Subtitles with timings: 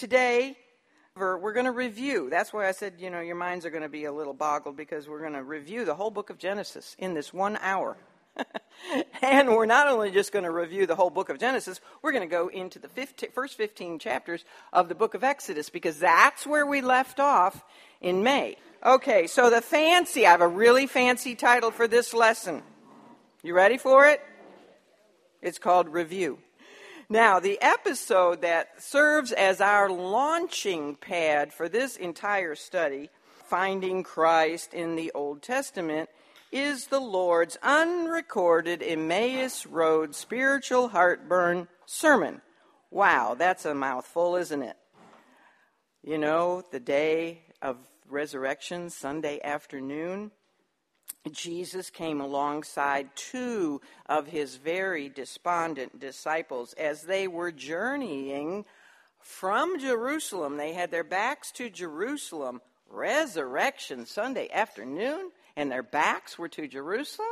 [0.00, 0.56] today,
[1.14, 2.30] we're going to review.
[2.30, 4.74] That's why I said, you know, your minds are going to be a little boggled
[4.74, 7.98] because we're going to review the whole book of Genesis in this one hour.
[9.22, 12.26] and we're not only just going to review the whole book of Genesis, we're going
[12.26, 16.46] to go into the 15, first 15 chapters of the book of Exodus because that's
[16.46, 17.62] where we left off
[18.00, 18.56] in May.
[18.82, 22.62] Okay, so the fancy, I have a really fancy title for this lesson.
[23.42, 24.22] You ready for it?
[25.42, 26.38] It's called Review.
[27.12, 33.10] Now, the episode that serves as our launching pad for this entire study,
[33.48, 36.08] Finding Christ in the Old Testament,
[36.52, 42.42] is the Lord's unrecorded Emmaus Road spiritual heartburn sermon.
[42.92, 44.76] Wow, that's a mouthful, isn't it?
[46.04, 47.76] You know, the day of
[48.08, 50.30] resurrection, Sunday afternoon,
[51.32, 58.64] Jesus came alongside two of his very despondent disciples as they were journeying
[59.20, 60.56] from Jerusalem.
[60.56, 67.28] They had their backs to Jerusalem, resurrection Sunday afternoon and their backs were to Jerusalem,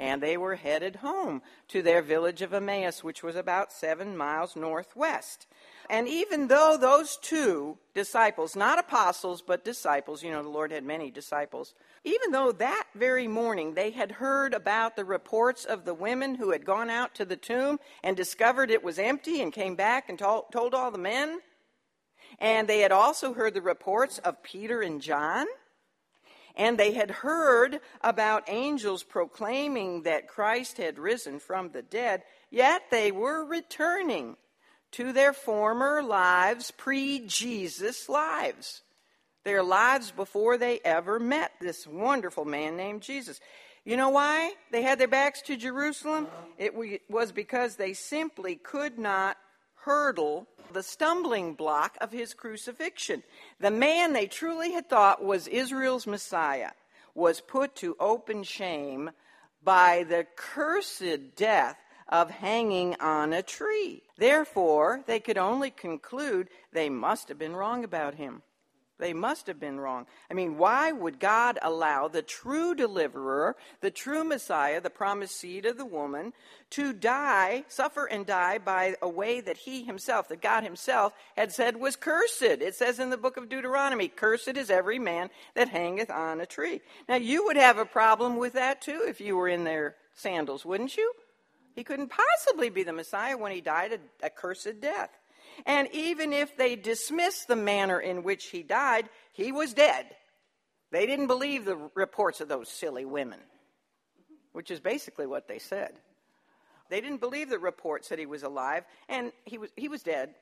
[0.00, 4.56] and they were headed home to their village of Emmaus, which was about seven miles
[4.56, 5.46] northwest.
[5.88, 10.82] And even though those two disciples, not apostles, but disciples, you know, the Lord had
[10.82, 15.94] many disciples, even though that very morning they had heard about the reports of the
[15.94, 19.76] women who had gone out to the tomb and discovered it was empty and came
[19.76, 21.40] back and told, told all the men,
[22.40, 25.46] and they had also heard the reports of Peter and John
[26.56, 32.82] and they had heard about angels proclaiming that Christ had risen from the dead, yet
[32.90, 34.36] they were returning
[34.92, 38.82] to their former lives, pre Jesus lives,
[39.44, 43.40] their lives before they ever met this wonderful man named Jesus.
[43.84, 46.28] You know why they had their backs to Jerusalem?
[46.56, 46.74] It
[47.10, 49.36] was because they simply could not
[49.84, 53.22] hurdle the stumbling block of his crucifixion.
[53.60, 56.70] The man they truly had thought was Israel's Messiah
[57.14, 59.10] was put to open shame
[59.62, 61.76] by the cursed death
[62.08, 64.02] of hanging on a tree.
[64.18, 68.42] Therefore, they could only conclude they must have been wrong about him.
[69.04, 70.06] They must have been wrong.
[70.30, 75.66] I mean, why would God allow the true deliverer, the true Messiah, the promised seed
[75.66, 76.32] of the woman,
[76.70, 81.52] to die, suffer and die by a way that he himself, that God himself, had
[81.52, 82.40] said was cursed?
[82.40, 86.46] It says in the book of Deuteronomy, Cursed is every man that hangeth on a
[86.46, 86.80] tree.
[87.06, 90.64] Now, you would have a problem with that too if you were in their sandals,
[90.64, 91.12] wouldn't you?
[91.74, 95.10] He couldn't possibly be the Messiah when he died a, a cursed death.
[95.66, 100.06] And even if they dismissed the manner in which he died, he was dead.
[100.90, 103.40] They didn't believe the reports of those silly women,
[104.52, 105.92] which is basically what they said.
[106.90, 110.34] They didn't believe the reports that he was alive, and he was, he was dead.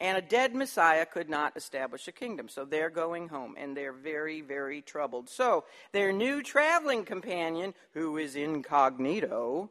[0.00, 2.48] And a dead Messiah could not establish a kingdom.
[2.48, 5.28] So they're going home, and they're very, very troubled.
[5.28, 9.70] So their new traveling companion, who is incognito,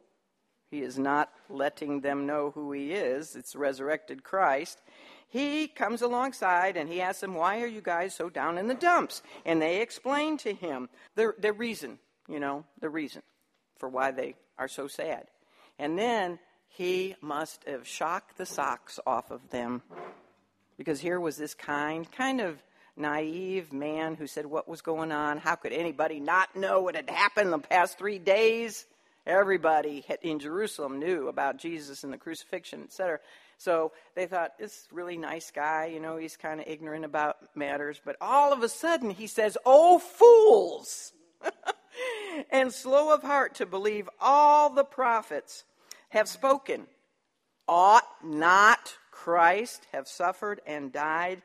[0.70, 3.34] he is not letting them know who he is.
[3.34, 4.80] It's resurrected Christ.
[5.28, 8.74] He comes alongside and he asks them, Why are you guys so down in the
[8.74, 9.22] dumps?
[9.44, 11.98] And they explain to him the, the reason,
[12.28, 13.22] you know, the reason
[13.78, 15.26] for why they are so sad.
[15.78, 16.38] And then
[16.68, 19.82] he must have shocked the socks off of them.
[20.76, 22.62] Because here was this kind, kind of
[22.96, 25.38] naive man who said, What was going on?
[25.38, 28.86] How could anybody not know what had happened the past three days?
[29.30, 33.20] Everybody in Jerusalem knew about Jesus and the crucifixion, etc.
[33.58, 38.00] So they thought, this really nice guy, you know, he's kind of ignorant about matters.
[38.04, 41.12] But all of a sudden, he says, Oh, fools!
[42.50, 45.62] and slow of heart to believe all the prophets
[46.08, 46.88] have spoken.
[47.68, 51.42] Ought not Christ have suffered and died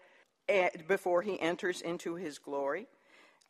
[0.50, 2.88] eh, before he enters into his glory?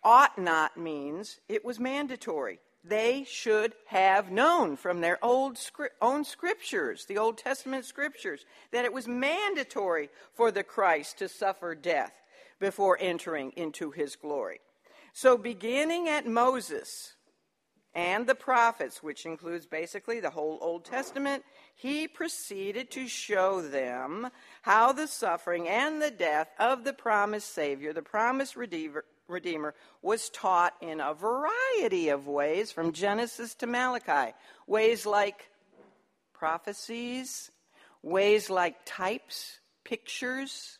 [0.03, 5.57] Ought not means it was mandatory they should have known from their old
[6.01, 11.73] own scriptures, the Old Testament scriptures, that it was mandatory for the Christ to suffer
[11.75, 12.13] death
[12.59, 14.59] before entering into his glory.
[15.13, 17.15] So, beginning at Moses
[17.93, 21.43] and the prophets, which includes basically the whole Old Testament,
[21.73, 24.29] he proceeded to show them
[24.61, 30.29] how the suffering and the death of the promised Savior, the promised Redeemer, Redeemer was
[30.29, 34.33] taught in a variety of ways from Genesis to Malachi.
[34.67, 35.49] Ways like
[36.33, 37.51] prophecies,
[38.03, 40.79] ways like types, pictures,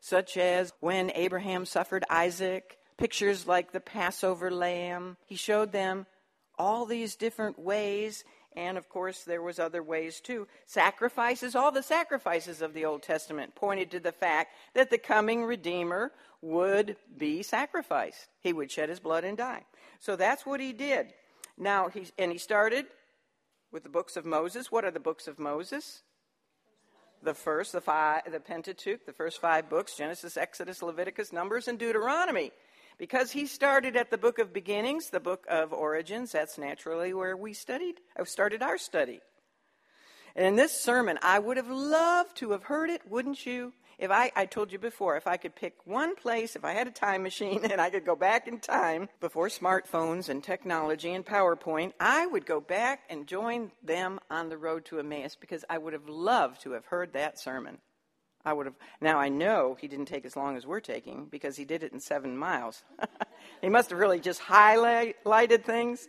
[0.00, 5.16] such as when Abraham suffered Isaac, pictures like the Passover lamb.
[5.26, 6.06] He showed them
[6.58, 8.24] all these different ways
[8.56, 10.48] And of course, there was other ways too.
[10.66, 15.44] Sacrifices, all the sacrifices of the Old Testament pointed to the fact that the coming
[15.44, 16.10] Redeemer
[16.40, 18.28] would be sacrificed.
[18.40, 19.64] He would shed his blood and die.
[20.00, 21.12] So that's what he did.
[21.56, 22.86] Now, he, and he started
[23.72, 24.70] with the books of Moses.
[24.70, 26.02] What are the books of Moses?
[27.22, 31.78] The first, the five, the Pentateuch, the first five books Genesis, Exodus, Leviticus, Numbers, and
[31.78, 32.52] Deuteronomy.
[32.96, 37.36] Because he started at the book of beginnings, the book of origins, that's naturally where
[37.36, 39.20] we studied, uh, started our study.
[40.34, 43.72] And in this sermon, I would have loved to have heard it, wouldn't you?
[43.98, 46.86] If I, I told you before, if I could pick one place, if I had
[46.86, 51.26] a time machine and I could go back in time before smartphones and technology and
[51.26, 55.78] PowerPoint, I would go back and join them on the road to Emmaus because I
[55.78, 57.78] would have loved to have heard that sermon.
[58.44, 58.76] I would have.
[59.00, 61.92] Now I know he didn't take as long as we're taking because he did it
[61.92, 62.82] in seven miles.
[63.60, 66.08] he must have really just highlighted things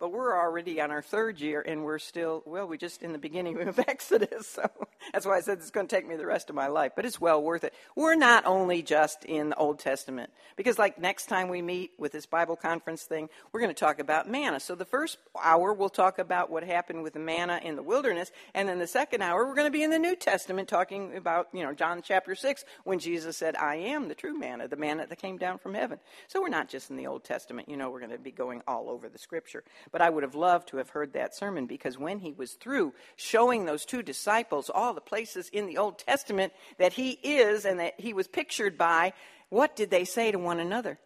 [0.00, 3.18] but we're already on our third year and we're still, well, we're just in the
[3.18, 4.48] beginning of Exodus.
[4.48, 4.68] So
[5.12, 7.04] that's why I said it's going to take me the rest of my life, but
[7.04, 7.74] it's well worth it.
[7.94, 12.12] We're not only just in the Old Testament, because like next time we meet with
[12.12, 14.58] this Bible conference thing, we're going to talk about manna.
[14.58, 18.32] So the first hour, we'll talk about what happened with the manna in the wilderness.
[18.54, 21.48] And then the second hour, we're going to be in the New Testament talking about,
[21.52, 25.06] you know, John chapter 6, when Jesus said, I am the true manna, the manna
[25.06, 25.98] that came down from heaven.
[26.28, 27.68] So we're not just in the Old Testament.
[27.68, 29.62] You know, we're going to be going all over the scripture.
[29.92, 32.94] But I would have loved to have heard that sermon because when he was through
[33.16, 37.80] showing those two disciples all the places in the Old Testament that he is and
[37.80, 39.12] that he was pictured by,
[39.48, 40.98] what did they say to one another?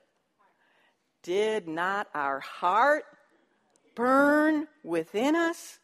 [1.23, 3.05] Did not our heart
[3.95, 5.79] burn within us?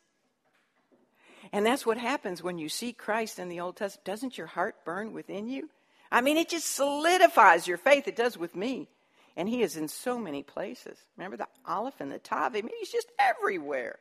[1.53, 4.05] And that's what happens when you see Christ in the Old Testament.
[4.05, 5.71] Doesn't your heart burn within you?
[6.13, 8.07] I mean, it just solidifies your faith.
[8.07, 8.89] It does with me.
[9.37, 10.99] And he is in so many places.
[11.17, 12.55] Remember the Aleph and the Tav?
[12.55, 13.99] I mean, he's just everywhere.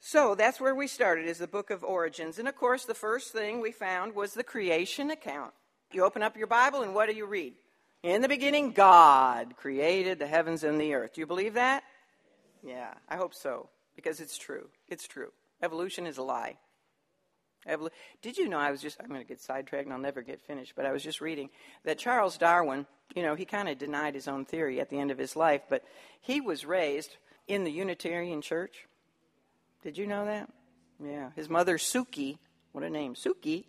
[0.00, 2.38] So that's where we started, is the book of origins.
[2.38, 5.52] And of course, the first thing we found was the creation account.
[5.92, 7.54] You open up your Bible, and what do you read?
[8.02, 11.14] In the beginning, God created the heavens and the earth.
[11.14, 11.82] Do you believe that?
[12.62, 14.68] Yeah, I hope so, because it's true.
[14.88, 15.32] It's true.
[15.62, 16.56] Evolution is a lie.
[17.68, 17.90] Evol-
[18.22, 20.40] Did you know I was just, I'm going to get sidetracked and I'll never get
[20.40, 21.50] finished, but I was just reading
[21.84, 25.10] that Charles Darwin, you know, he kind of denied his own theory at the end
[25.10, 25.84] of his life, but
[26.20, 27.16] he was raised
[27.48, 28.86] in the Unitarian Church.
[29.82, 30.50] Did you know that?
[31.02, 31.30] Yeah.
[31.36, 32.38] His mother, Suki,
[32.76, 33.64] what a name, Suki,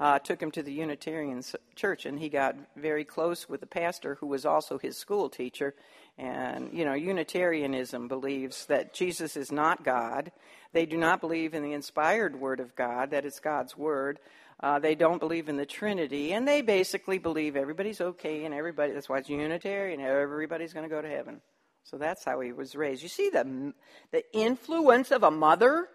[0.00, 1.44] uh, took him to the Unitarian
[1.76, 5.76] Church, and he got very close with the pastor who was also his school teacher.
[6.18, 10.32] And, you know, Unitarianism believes that Jesus is not God.
[10.72, 14.18] They do not believe in the inspired Word of God, that it's God's Word.
[14.58, 18.92] Uh, they don't believe in the Trinity, and they basically believe everybody's okay and everybody,
[18.92, 21.40] that's why it's Unitarian, everybody's going to go to heaven.
[21.84, 23.04] So that's how he was raised.
[23.04, 23.72] You see the,
[24.10, 25.86] the influence of a mother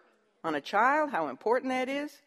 [0.46, 2.22] on a child, how important that is?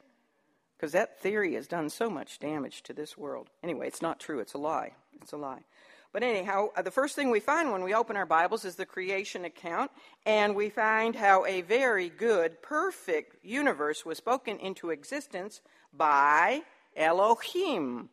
[0.76, 3.48] Because that theory has done so much damage to this world.
[3.62, 4.92] Anyway, it's not true, it's a lie.
[5.20, 5.64] It's a lie.
[6.12, 8.86] But anyhow, uh, the first thing we find when we open our Bibles is the
[8.86, 9.90] creation account,
[10.24, 15.60] and we find how a very good, perfect universe was spoken into existence
[15.92, 16.62] by
[16.96, 18.08] Elohim.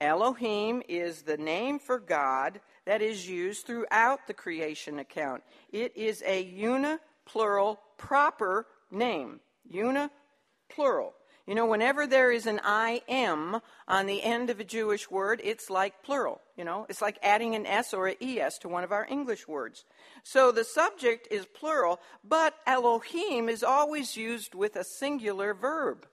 [0.00, 5.42] Elohim is the name for God that is used throughout the creation account.
[5.72, 9.40] It is a uniplural proper name.
[9.72, 11.12] Uniplural.
[11.46, 15.42] You know, whenever there is an I am on the end of a Jewish word,
[15.44, 16.40] it's like plural.
[16.56, 19.46] You know, it's like adding an S or an ES to one of our English
[19.46, 19.84] words.
[20.22, 26.06] So the subject is plural, but Elohim is always used with a singular verb.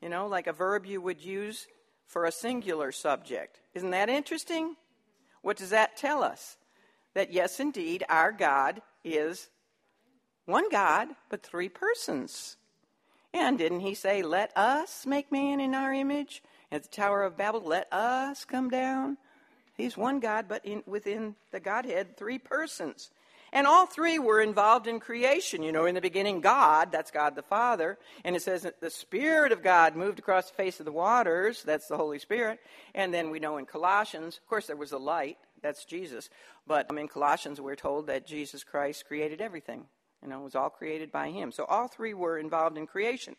[0.00, 1.66] You know, like a verb you would use
[2.06, 3.58] for a singular subject.
[3.74, 4.76] Isn't that interesting?
[5.42, 6.56] What does that tell us?
[7.14, 9.48] That yes, indeed, our God is
[10.46, 12.56] one God, but three persons.
[13.34, 16.42] And didn't he say, Let us make man in our image?
[16.70, 19.18] At the Tower of Babel, let us come down.
[19.76, 23.10] He's one God, but in, within the Godhead, three persons.
[23.52, 25.64] And all three were involved in creation.
[25.64, 27.98] You know, in the beginning, God, that's God the Father.
[28.24, 31.62] And it says that the Spirit of God moved across the face of the waters,
[31.64, 32.60] that's the Holy Spirit.
[32.94, 36.30] And then we know in Colossians, of course, there was a light, that's Jesus.
[36.68, 39.86] But in Colossians, we're told that Jesus Christ created everything.
[40.26, 41.52] Know, it was all created by him.
[41.52, 43.36] So all three were involved in creation.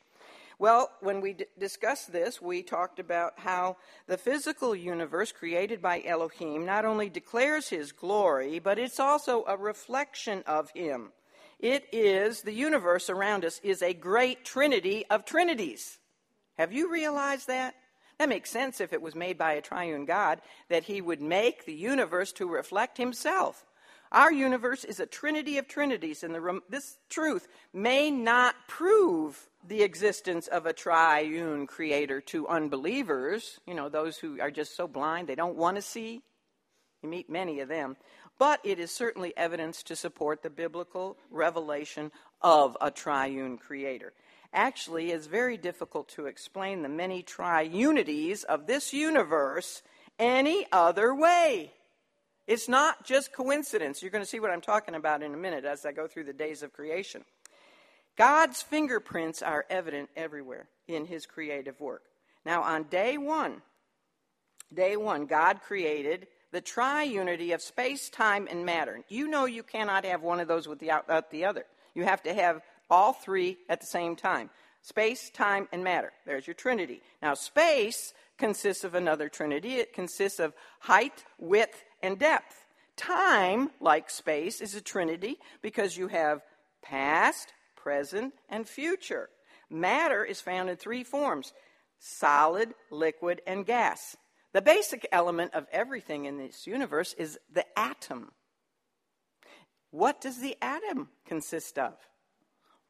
[0.57, 3.77] Well, when we d- discussed this, we talked about how
[4.07, 9.57] the physical universe created by Elohim not only declares his glory, but it's also a
[9.57, 11.11] reflection of him.
[11.59, 15.97] It is, the universe around us is a great trinity of trinities.
[16.57, 17.75] Have you realized that?
[18.17, 20.39] That makes sense if it was made by a triune God,
[20.69, 23.65] that he would make the universe to reflect himself.
[24.15, 29.83] Our universe is a trinity of trinities, and the, this truth may not prove the
[29.83, 35.27] existence of a triune creator to unbelievers, you know, those who are just so blind
[35.27, 36.21] they don't want to see.
[37.03, 37.97] You meet many of them.
[38.39, 42.09] But it is certainly evidence to support the biblical revelation
[42.41, 44.13] of a triune creator.
[44.53, 49.83] Actually, it's very difficult to explain the many triunities of this universe
[50.17, 51.73] any other way.
[52.47, 54.01] It's not just coincidence.
[54.01, 56.25] You're going to see what I'm talking about in a minute as I go through
[56.25, 57.23] the days of creation.
[58.17, 62.03] God's fingerprints are evident everywhere in his creative work.
[62.45, 63.61] Now, on day one,
[64.73, 69.01] day one, God created the triunity of space, time, and matter.
[69.09, 71.65] You know you cannot have one of those without the other.
[71.93, 74.49] You have to have all three at the same time
[74.81, 76.13] space, time, and matter.
[76.27, 77.01] There's your trinity.
[77.19, 79.75] Now, space consists of another trinity.
[79.75, 82.65] It consists of height, width, and depth.
[82.97, 86.41] Time, like space, is a trinity because you have
[86.81, 89.29] past, present, and future.
[89.69, 91.53] Matter is found in three forms
[91.99, 94.15] solid, liquid, and gas.
[94.53, 98.31] The basic element of everything in this universe is the atom.
[99.91, 101.95] What does the atom consist of?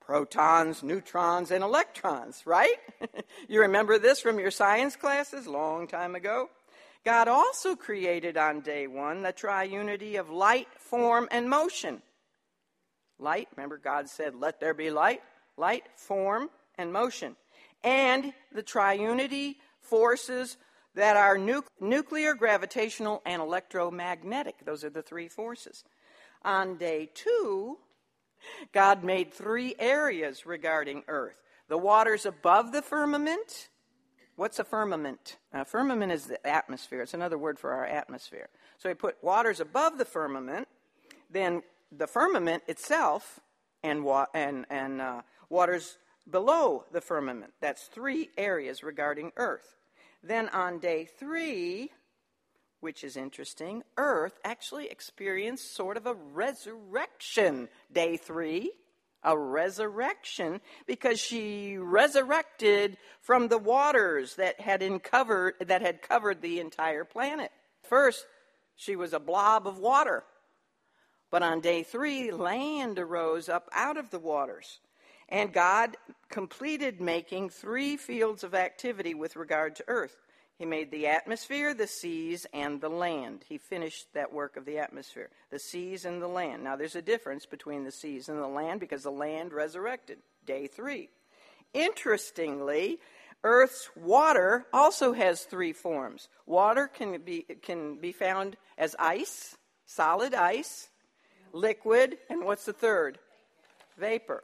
[0.06, 2.76] protons, neutrons, and electrons, right?
[3.50, 6.50] you remember this from your science classes long time ago?
[7.06, 12.02] God also created on day one the triunity of light, form, and motion.
[13.20, 15.22] Light, remember God said, let there be light,
[15.56, 17.36] light, form, and motion.
[17.84, 20.58] And the triunity forces
[20.96, 24.66] that are nu- nuclear, gravitational, and electromagnetic.
[24.66, 25.84] Those are the three forces.
[26.44, 27.78] On day two,
[28.74, 33.70] God made three areas regarding earth the waters above the firmament.
[34.36, 35.38] What's a firmament?
[35.54, 37.01] A firmament is the atmosphere.
[37.01, 38.50] It's another word for our atmosphere.
[38.77, 40.68] So he put waters above the firmament,
[41.30, 43.39] then the firmament itself,
[43.82, 45.98] and, wa- and, and uh, waters
[46.30, 47.54] below the firmament.
[47.62, 49.75] That's three areas regarding earth.
[50.24, 51.92] Then on day three,
[52.80, 58.72] which is interesting, Earth actually experienced sort of a resurrection day three,
[59.25, 66.60] a resurrection, because she resurrected from the waters that had, uncovered, that had covered the
[66.60, 67.51] entire planet.
[67.84, 68.25] First,
[68.75, 70.24] she was a blob of water.
[71.32, 74.79] But on day three, land arose up out of the waters.
[75.27, 75.98] And God
[76.29, 80.15] completed making three fields of activity with regard to earth.
[80.58, 83.44] He made the atmosphere, the seas, and the land.
[83.48, 86.64] He finished that work of the atmosphere, the seas and the land.
[86.64, 90.68] Now, there's a difference between the seas and the land because the land resurrected, day
[90.68, 91.10] three.
[91.74, 93.00] Interestingly,
[93.44, 96.30] Earth's water also has three forms.
[96.46, 100.88] Water can be, can be found as ice, solid ice,
[101.52, 103.20] liquid, and what's the third?
[103.98, 104.44] Vapor.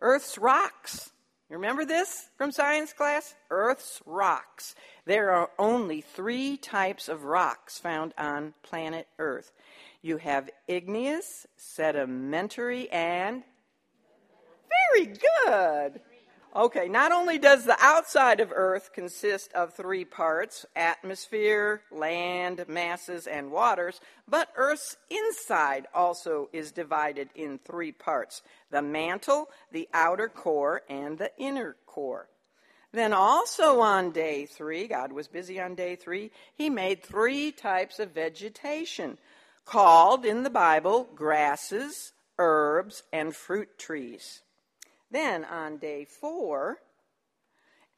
[0.00, 1.11] Earth's rocks
[1.52, 3.34] you remember this from science class?
[3.50, 4.74] Earth's rocks.
[5.04, 9.52] There are only three types of rocks found on planet Earth.
[10.00, 13.42] You have igneous, sedimentary, and
[14.94, 16.00] very good.
[16.54, 23.26] Okay, not only does the outside of Earth consist of three parts atmosphere, land, masses,
[23.26, 30.28] and waters, but Earth's inside also is divided in three parts the mantle, the outer
[30.28, 32.28] core, and the inner core.
[32.92, 37.98] Then, also on day three, God was busy on day three, He made three types
[37.98, 39.16] of vegetation
[39.64, 44.42] called in the Bible grasses, herbs, and fruit trees.
[45.12, 46.78] Then on day four,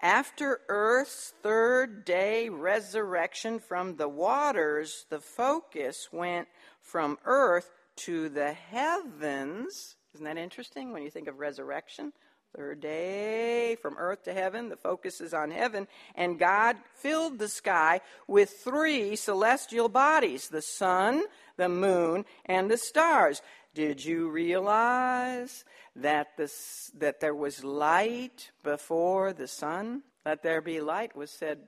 [0.03, 6.49] after Earth's third day resurrection from the waters, the focus went
[6.81, 9.95] from Earth to the heavens.
[10.13, 12.13] Isn't that interesting when you think of resurrection?
[12.57, 17.49] Third day from earth to heaven, the focus is on heaven, and God filled the
[17.49, 21.25] sky with three celestial bodies the sun,
[21.57, 23.43] the moon, and the stars.
[23.75, 25.65] Did you realize
[25.97, 30.03] that, this, that there was light before the sun?
[30.25, 31.59] Let there be light was said,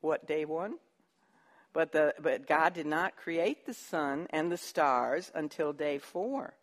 [0.00, 0.74] what, day one?
[1.72, 6.54] But, the, but God did not create the sun and the stars until day four.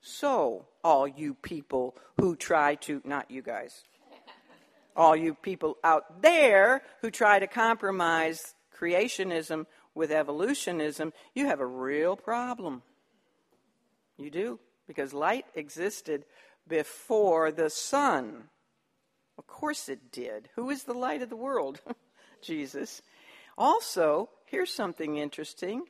[0.00, 3.82] So, all you people who try to, not you guys,
[4.94, 11.66] all you people out there who try to compromise creationism with evolutionism, you have a
[11.66, 12.82] real problem.
[14.16, 16.24] You do, because light existed
[16.66, 18.44] before the sun.
[19.36, 20.48] Of course it did.
[20.54, 21.80] Who is the light of the world?
[22.42, 23.02] Jesus.
[23.58, 25.84] Also, here's something interesting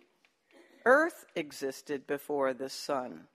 [0.86, 3.26] earth existed before the sun.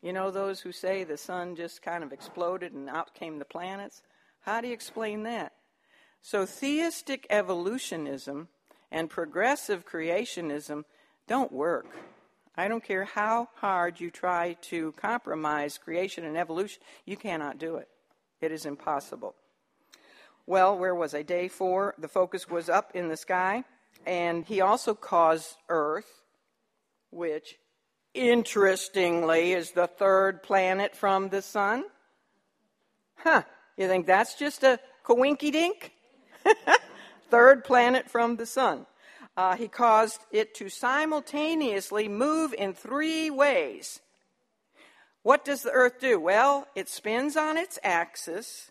[0.00, 3.44] You know those who say the sun just kind of exploded and out came the
[3.44, 4.02] planets?
[4.42, 5.52] How do you explain that?
[6.22, 8.48] So, theistic evolutionism
[8.90, 10.84] and progressive creationism
[11.26, 11.86] don't work.
[12.56, 17.76] I don't care how hard you try to compromise creation and evolution, you cannot do
[17.76, 17.88] it.
[18.40, 19.34] It is impossible.
[20.46, 21.22] Well, where was I?
[21.22, 23.64] Day four, the focus was up in the sky,
[24.06, 26.22] and he also caused Earth,
[27.10, 27.56] which
[28.12, 31.84] interestingly is the third planet from the sun.
[33.16, 33.42] Huh,
[33.76, 35.92] you think that's just a coinky dink?
[37.30, 38.86] third planet from the sun.
[39.36, 44.00] Uh, he caused it to simultaneously move in three ways.
[45.22, 46.20] What does the earth do?
[46.20, 48.70] Well, it spins on its axis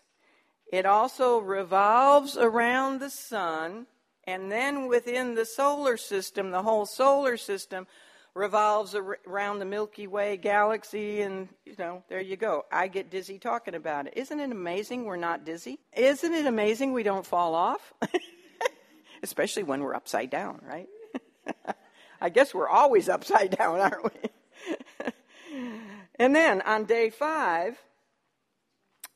[0.74, 3.86] it also revolves around the sun,
[4.26, 7.86] and then within the solar system, the whole solar system
[8.34, 12.64] revolves around the Milky Way galaxy, and you know, there you go.
[12.72, 14.14] I get dizzy talking about it.
[14.16, 15.78] Isn't it amazing we're not dizzy?
[15.96, 17.92] Isn't it amazing we don't fall off?
[19.24, 20.88] Especially when we're upside down, right?
[22.20, 25.10] I guess we're always upside down, aren't we?
[26.18, 27.82] and then on day five,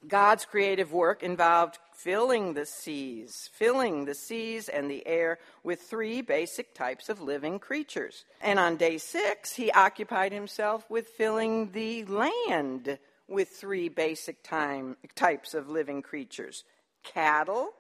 [0.07, 6.23] God's creative work involved filling the seas, filling the seas and the air with three
[6.23, 8.25] basic types of living creatures.
[8.41, 12.99] And on day six, he occupied himself with filling the land
[13.29, 16.65] with three basic time, types of living creatures
[17.05, 17.71] cattle,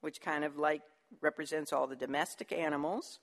[0.00, 0.82] which kind of like
[1.20, 3.18] represents all the domestic animals,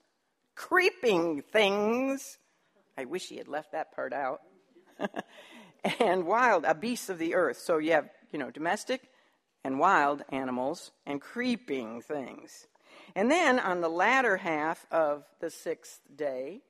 [0.54, 2.38] creeping things.
[2.96, 4.40] I wish he had left that part out.
[6.00, 7.58] and wild, a beasts of the earth.
[7.58, 9.00] So you have you know, domestic
[9.62, 12.66] and wild animals and creeping things.
[13.14, 16.62] And then on the latter half of the sixth day,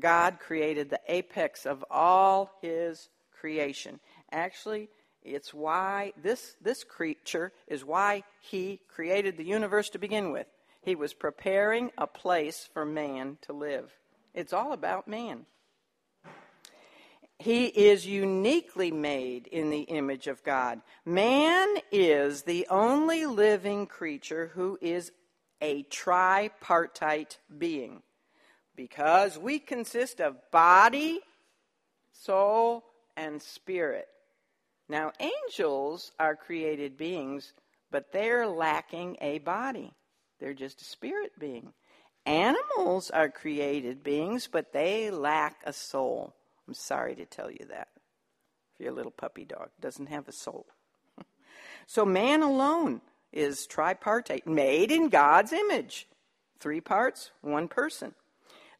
[0.00, 4.00] God created the apex of all his creation.
[4.32, 4.88] Actually,
[5.34, 10.46] it's why this, this creature is why he created the universe to begin with.
[10.82, 13.92] He was preparing a place for man to live.
[14.34, 15.46] It's all about man.
[17.38, 20.80] He is uniquely made in the image of God.
[21.04, 25.12] Man is the only living creature who is
[25.60, 28.02] a tripartite being
[28.74, 31.20] because we consist of body,
[32.12, 32.84] soul,
[33.16, 34.08] and spirit.
[34.88, 37.52] Now, angels are created beings,
[37.90, 39.92] but they're lacking a body.
[40.40, 41.72] They're just a spirit being.
[42.24, 46.34] Animals are created beings, but they lack a soul.
[46.66, 47.88] I'm sorry to tell you that.
[48.74, 50.66] If your little puppy dog doesn't have a soul.
[51.86, 53.00] so man alone
[53.32, 56.06] is tripartite, made in God's image.
[56.60, 58.14] Three parts, one person.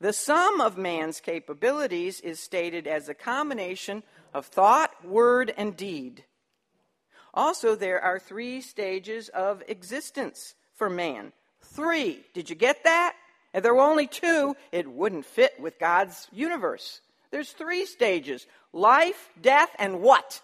[0.00, 4.02] The sum of man's capabilities is stated as a combination
[4.34, 6.24] of thought, word, and deed.
[7.34, 11.32] Also, there are three stages of existence for man.
[11.60, 12.20] Three.
[12.34, 13.14] Did you get that?
[13.54, 17.00] If there were only two, it wouldn't fit with God's universe.
[17.30, 20.40] There's three stages life, death, and what?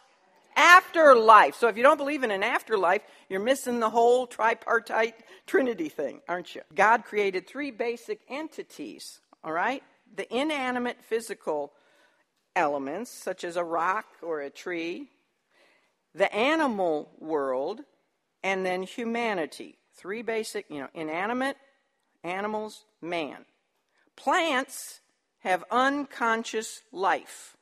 [0.57, 1.57] Afterlife.
[1.57, 5.15] So if you don't believe in an afterlife, you're missing the whole tripartite
[5.47, 6.63] Trinity thing, aren't you?
[6.75, 9.83] God created three basic entities, all right?
[10.17, 11.73] The inanimate physical
[12.57, 15.09] elements, such as a rock or a tree,
[16.15, 17.81] the animal world,
[18.43, 19.79] and then humanity.
[19.95, 21.57] Three basic, you know, inanimate,
[22.23, 23.45] animals, man.
[24.17, 25.01] Plants
[25.41, 27.57] have unconscious life.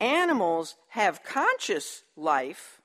[0.00, 2.80] Animals have conscious life,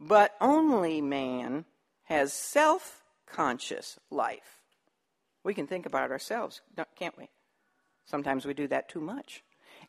[0.00, 1.64] but only man
[2.04, 4.60] has self conscious life.
[5.44, 6.60] We can think about ourselves,
[6.96, 7.28] can't we?
[8.04, 9.42] Sometimes we do that too much.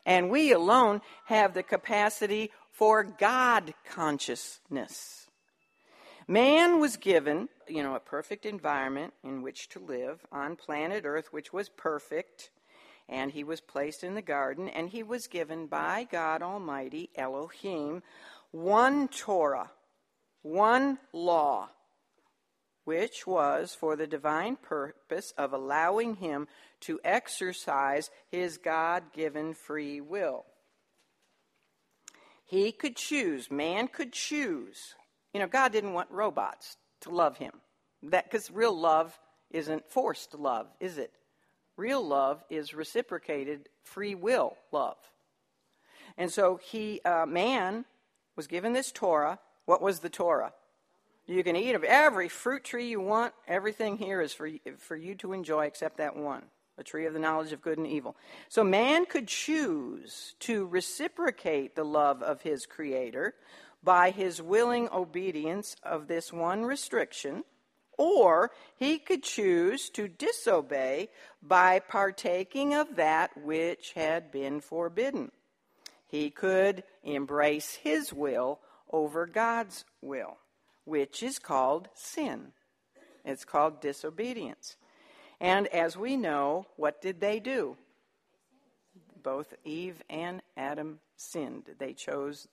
[0.04, 5.26] And we alone have the capacity for God consciousness.
[6.28, 11.32] Man was given, you know, a perfect environment in which to live on planet Earth,
[11.32, 12.50] which was perfect,
[13.08, 18.02] and he was placed in the garden, and he was given by God Almighty, Elohim,
[18.50, 19.70] one Torah,
[20.42, 21.68] one law,
[22.84, 26.48] which was for the divine purpose of allowing him
[26.82, 30.44] to exercise his God given free will.
[32.44, 34.94] He could choose, man could choose
[35.36, 37.52] you know, God didn't want robots to love him.
[38.04, 39.18] That because real love
[39.50, 41.12] isn't forced love, is it?
[41.76, 44.96] Real love is reciprocated free will love.
[46.16, 47.84] And so he, uh, man,
[48.34, 49.38] was given this Torah.
[49.66, 50.54] What was the Torah?
[51.26, 53.34] You can eat of every fruit tree you want.
[53.46, 56.44] Everything here is for, for you to enjoy except that one.
[56.78, 58.16] A tree of the knowledge of good and evil.
[58.48, 63.34] So man could choose to reciprocate the love of his Creator
[63.82, 67.44] by his willing obedience of this one restriction,
[67.96, 71.08] or he could choose to disobey
[71.42, 75.30] by partaking of that which had been forbidden.
[76.06, 78.60] He could embrace his will
[78.92, 80.36] over God's will,
[80.84, 82.52] which is called sin.
[83.24, 84.76] It's called disobedience.
[85.40, 87.76] And as we know, what did they do?
[89.22, 91.64] Both Eve and Adam sinned.
[91.78, 92.48] They chose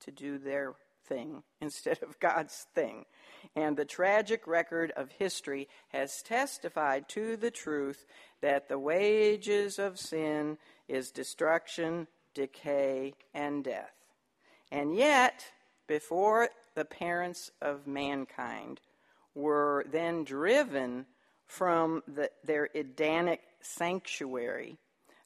[0.00, 0.74] to do their
[1.06, 3.04] thing instead of God's thing.
[3.56, 8.04] And the tragic record of history has testified to the truth
[8.42, 13.94] that the wages of sin is destruction, decay, and death.
[14.70, 15.44] And yet,
[15.86, 18.80] before the parents of mankind
[19.34, 21.06] were then driven
[21.50, 24.78] from the, their Edenic sanctuary,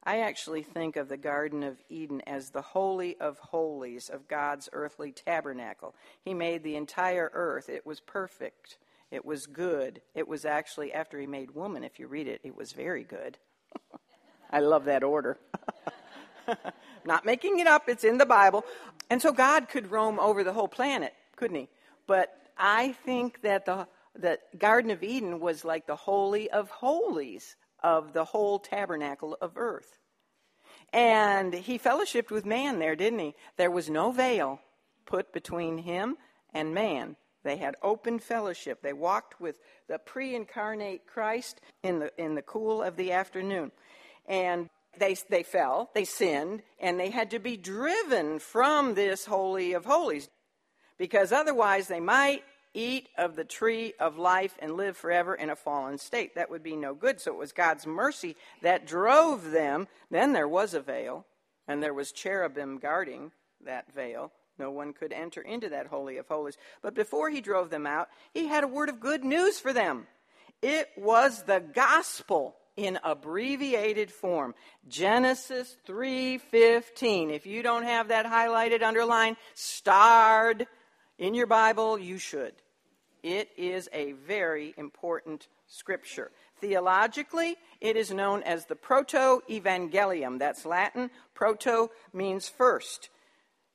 [0.02, 4.68] I actually think of the Garden of Eden as the holy of holies of God's
[4.72, 5.94] earthly tabernacle.
[6.22, 8.78] He made the entire earth, it was perfect.
[9.10, 10.00] It was good.
[10.14, 13.38] It was actually, after he made woman, if you read it, it was very good.
[14.50, 15.38] I love that order.
[17.04, 18.64] Not making it up, it's in the Bible.
[19.10, 21.68] And so God could roam over the whole planet, couldn't he?
[22.08, 27.56] But I think that the, the Garden of Eden was like the holy of holies
[27.82, 29.98] of the whole tabernacle of earth.
[30.92, 33.34] And he fellowshipped with man there, didn't he?
[33.56, 34.60] There was no veil
[35.06, 36.16] put between him
[36.52, 37.16] and man.
[37.42, 38.80] They had open fellowship.
[38.80, 39.56] They walked with
[39.88, 43.72] the pre incarnate Christ in the, in the cool of the afternoon.
[44.26, 49.72] And they, they fell, they sinned, and they had to be driven from this Holy
[49.72, 50.28] of Holies
[50.96, 55.56] because otherwise they might eat of the tree of life and live forever in a
[55.56, 56.34] fallen state.
[56.34, 57.20] That would be no good.
[57.20, 59.88] So it was God's mercy that drove them.
[60.10, 61.24] Then there was a veil,
[61.66, 63.32] and there was cherubim guarding
[63.64, 64.32] that veil.
[64.58, 66.56] No one could enter into that Holy of Holies.
[66.82, 70.06] But before he drove them out, he had a word of good news for them.
[70.62, 74.54] It was the gospel in abbreviated form.
[74.88, 77.30] Genesis 3:15.
[77.30, 80.66] If you don't have that highlighted, underlined, starred
[81.18, 82.54] in your Bible, you should.
[83.24, 86.30] It is a very important scripture.
[86.60, 90.38] Theologically, it is known as the Proto Evangelium.
[90.38, 91.08] That's Latin.
[91.32, 93.08] Proto means first.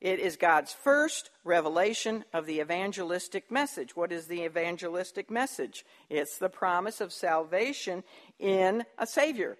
[0.02, 3.96] It is God's first revelation of the evangelistic message.
[3.96, 5.84] What is the evangelistic message?
[6.12, 8.04] It's the promise of salvation
[8.38, 9.58] in a Savior.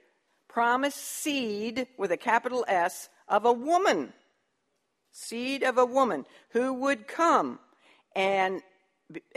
[0.48, 4.14] Promise seed with a capital S of a woman.
[5.12, 7.58] Seed of a woman who would come
[8.16, 8.62] and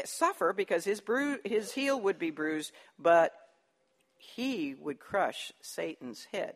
[0.05, 3.33] suffer because his, bru- his heel would be bruised, but
[4.19, 6.55] he would crush Satan's head.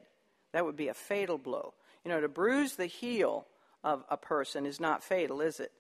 [0.53, 1.75] That would be a fatal blow.
[2.05, 3.47] You know, to bruise the heel
[3.83, 5.73] of a person is not fatal, is it?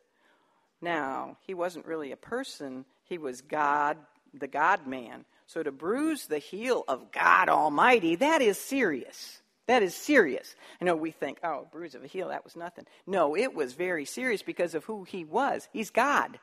[0.81, 3.96] Now, he wasn't really a person, he was God,
[4.35, 5.25] the God man.
[5.46, 9.40] So to bruise the heel of God Almighty, that is serious.
[9.66, 10.55] That is serious.
[10.81, 12.87] I know we think, oh, bruise of a heel, that was nothing.
[13.07, 15.68] No, it was very serious because of who he was.
[15.72, 16.38] He's God.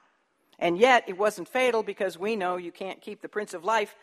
[0.64, 3.98] And yet it wasn't fatal because we know you can't keep the Prince of Life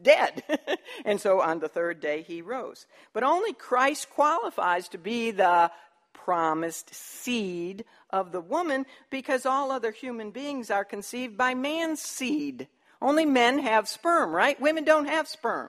[0.00, 0.42] dead.
[1.04, 2.86] and so on the third day he rose.
[3.12, 5.70] But only Christ qualifies to be the
[6.14, 12.68] promised seed of the woman because all other human beings are conceived by man's seed.
[13.02, 14.58] Only men have sperm, right?
[14.58, 15.68] Women don't have sperm.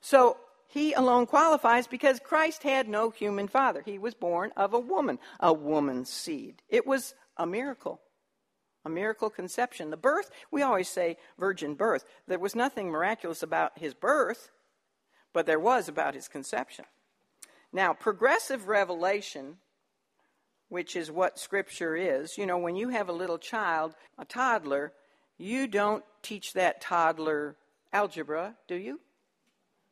[0.00, 0.36] So
[0.68, 3.82] he alone qualifies because Christ had no human father.
[3.84, 6.62] He was born of a woman, a woman's seed.
[6.68, 8.00] It was a miracle
[8.84, 9.90] a miracle conception.
[9.90, 12.04] The birth, we always say virgin birth.
[12.26, 14.50] There was nothing miraculous about his birth,
[15.32, 16.84] but there was about his conception.
[17.72, 19.56] Now, progressive revelation,
[20.68, 24.92] which is what Scripture is, you know, when you have a little child, a toddler,
[25.38, 27.56] you don't teach that toddler
[27.92, 29.00] algebra, do you?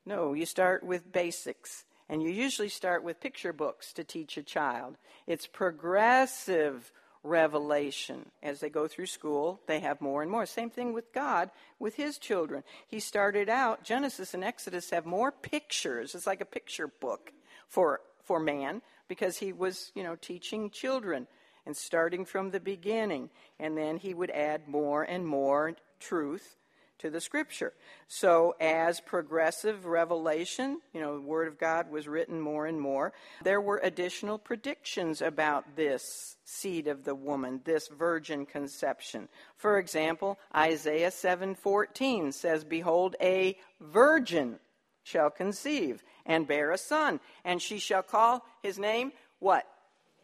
[0.05, 1.85] No, you start with basics.
[2.09, 4.96] And you usually start with picture books to teach a child.
[5.29, 6.90] It's progressive
[7.22, 8.26] revelation.
[8.42, 10.46] As they go through school, they have more and more.
[10.46, 12.62] Same thing with God, with his children.
[12.88, 16.14] He started out, Genesis and Exodus have more pictures.
[16.14, 17.33] It's like a picture book
[17.68, 21.26] for, for man because he was, you know, teaching children
[21.66, 23.30] and starting from the beginning.
[23.59, 26.56] And then he would add more and more truth
[27.00, 27.72] to the scripture.
[28.08, 33.12] So, as progressive revelation, you know, the Word of God was written more and more,
[33.42, 39.28] there were additional predictions about this seed of the woman, this virgin conception.
[39.56, 44.60] For example, Isaiah 7:14 says, "Behold, a virgin
[45.02, 49.66] shall conceive and bear a son, and she shall call his name what?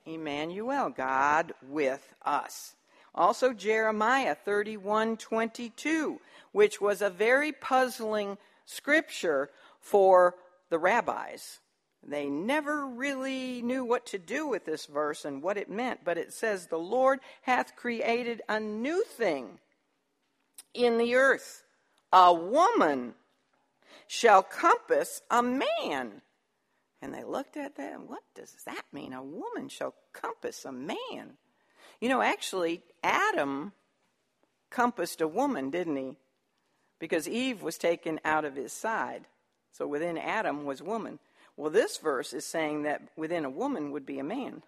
[0.05, 2.76] Emmanuel, God with us.
[3.17, 6.21] Also Jeremiah 31:22,
[6.53, 9.51] which was a very puzzling scripture
[9.81, 10.37] for
[10.69, 11.61] the rabbis.
[12.03, 16.19] They never really knew what to do with this verse and what it meant, but
[16.19, 19.59] it says, The Lord hath created a new thing
[20.73, 21.65] in the earth.
[22.13, 23.15] A woman
[24.07, 26.23] shall compass a man.
[27.03, 29.13] And they looked at that, what does that mean?
[29.13, 31.39] A woman shall compass a man.
[32.01, 33.73] You know, actually, Adam
[34.71, 36.17] compassed a woman, didn't he?
[36.99, 39.27] Because Eve was taken out of his side.
[39.73, 41.19] So within Adam was woman.
[41.57, 44.63] Well, this verse is saying that within a woman would be a man.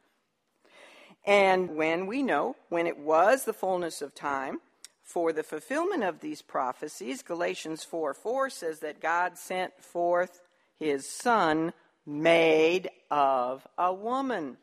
[1.27, 4.61] And when we know, when it was the fullness of time,
[5.03, 10.43] for the fulfillment of these prophecies, Galatians 4 4 says that God sent forth
[10.79, 11.73] his Son
[12.05, 14.59] made of a woman.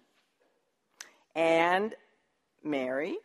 [1.36, 1.96] And
[2.65, 3.17] Mary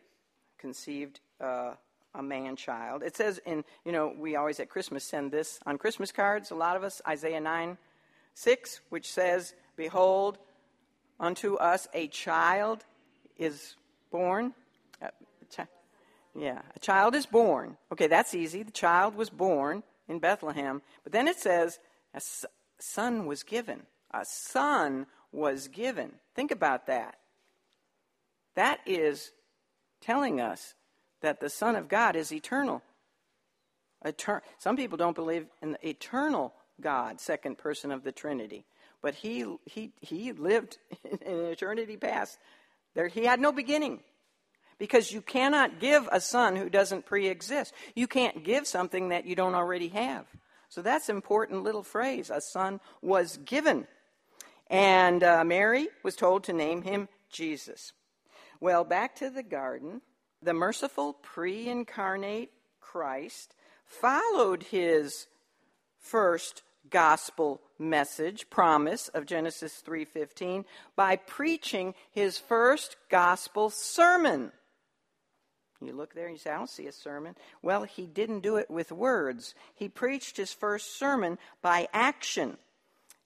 [0.57, 1.73] conceived uh,
[2.13, 3.03] a man child.
[3.03, 6.55] It says in, you know, we always at Christmas send this on Christmas cards, a
[6.55, 7.77] lot of us, Isaiah 9
[8.33, 10.37] 6, which says, Behold,
[11.19, 12.85] unto us a child
[13.37, 13.75] is
[14.11, 14.53] born.
[15.01, 15.07] Uh,
[16.35, 17.77] yeah, a child is born.
[17.91, 18.63] Okay, that's easy.
[18.63, 20.81] The child was born in Bethlehem.
[21.03, 21.79] But then it says,
[22.13, 22.21] a
[22.79, 23.83] son was given.
[24.11, 26.13] A son was given.
[26.35, 27.15] Think about that.
[28.55, 29.31] That is
[30.01, 30.73] telling us
[31.21, 32.81] that the Son of God is eternal.
[34.05, 38.65] Etern- Some people don't believe in the eternal God, second person of the Trinity.
[39.01, 40.77] But he, he, he lived
[41.25, 42.37] in eternity past.
[42.93, 44.01] There, he had no beginning.
[44.77, 47.71] Because you cannot give a son who doesn't pre exist.
[47.93, 50.25] You can't give something that you don't already have.
[50.69, 52.31] So that's an important little phrase.
[52.31, 53.87] A son was given.
[54.71, 57.93] And uh, Mary was told to name him Jesus.
[58.61, 60.01] Well, back to the garden.
[60.43, 65.25] The merciful pre incarnate Christ followed his
[65.97, 74.51] first gospel message promise of Genesis 3:15 by preaching his first gospel sermon.
[75.81, 77.35] You look there and you say, I don't see a sermon.
[77.63, 79.55] Well, he didn't do it with words.
[79.73, 82.59] He preached his first sermon by action.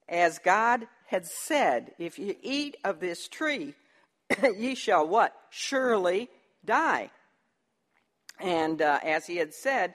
[0.07, 3.75] As God had said, if you eat of this tree,
[4.57, 5.33] ye shall what?
[5.49, 6.29] Surely
[6.63, 7.11] die.
[8.39, 9.93] And uh, as he had said,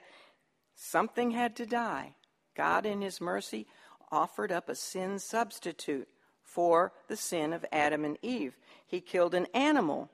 [0.75, 2.15] something had to die.
[2.55, 3.67] God, in his mercy,
[4.11, 6.07] offered up a sin substitute
[6.43, 8.57] for the sin of Adam and Eve.
[8.85, 10.09] He killed an animal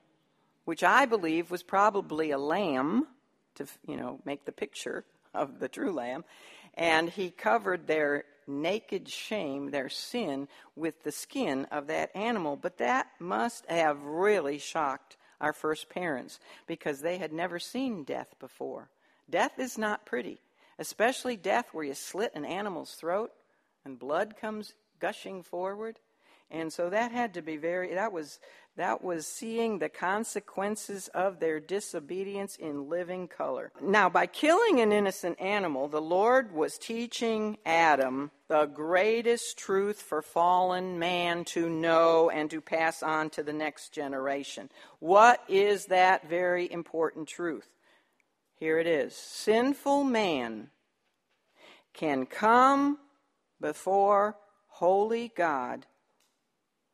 [0.65, 3.07] which I believe was probably a lamb
[3.55, 6.25] to, you know, make the picture of the true lamb.
[6.73, 12.55] And he covered their naked shame, their sin, with the skin of that animal.
[12.55, 18.33] But that must have really shocked our first parents because they had never seen death
[18.39, 18.89] before.
[19.29, 20.39] Death is not pretty,
[20.79, 23.31] especially death where you slit an animal's throat
[23.85, 25.99] and blood comes gushing forward.
[26.49, 28.39] And so that had to be very, that was,
[28.77, 33.71] that was seeing the consequences of their disobedience in living color.
[33.81, 40.21] Now, by killing an innocent animal, the Lord was teaching Adam the greatest truth for
[40.21, 44.69] fallen man to know and to pass on to the next generation.
[44.99, 47.67] What is that very important truth?
[48.55, 50.69] Here it is Sinful man
[51.93, 52.99] can come
[53.59, 55.85] before holy God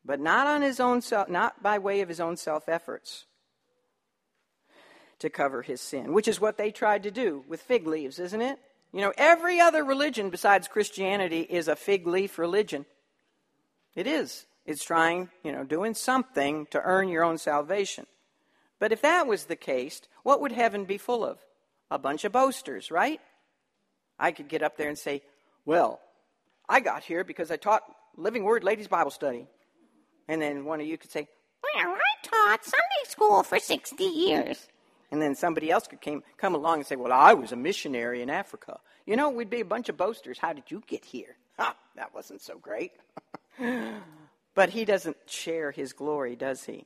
[0.05, 3.25] but not on his own self, not by way of his own self efforts
[5.19, 8.41] to cover his sin, which is what they tried to do with fig leaves, isn't
[8.41, 8.59] it?
[8.91, 12.85] You know, every other religion besides Christianity is a fig leaf religion.
[13.95, 14.45] It is.
[14.65, 18.05] It's trying, you know, doing something to earn your own salvation.
[18.79, 21.39] But if that was the case, what would heaven be full of?
[21.89, 23.19] A bunch of boasters, right?
[24.19, 25.21] I could get up there and say,
[25.65, 25.99] Well,
[26.67, 27.83] I got here because I taught
[28.15, 29.47] Living Word Ladies Bible Study.
[30.27, 31.27] And then one of you could say,
[31.61, 34.67] Well, I taught Sunday school for 60 years.
[35.11, 38.21] And then somebody else could came, come along and say, Well, I was a missionary
[38.21, 38.79] in Africa.
[39.05, 40.39] You know, we'd be a bunch of boasters.
[40.39, 41.35] How did you get here?
[41.59, 42.91] Ha, that wasn't so great.
[44.55, 46.85] but he doesn't share his glory, does he?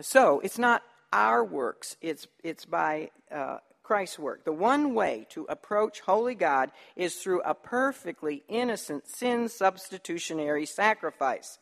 [0.00, 4.44] So it's not our works, it's, it's by uh, Christ's work.
[4.44, 11.58] The one way to approach holy God is through a perfectly innocent sin substitutionary sacrifice.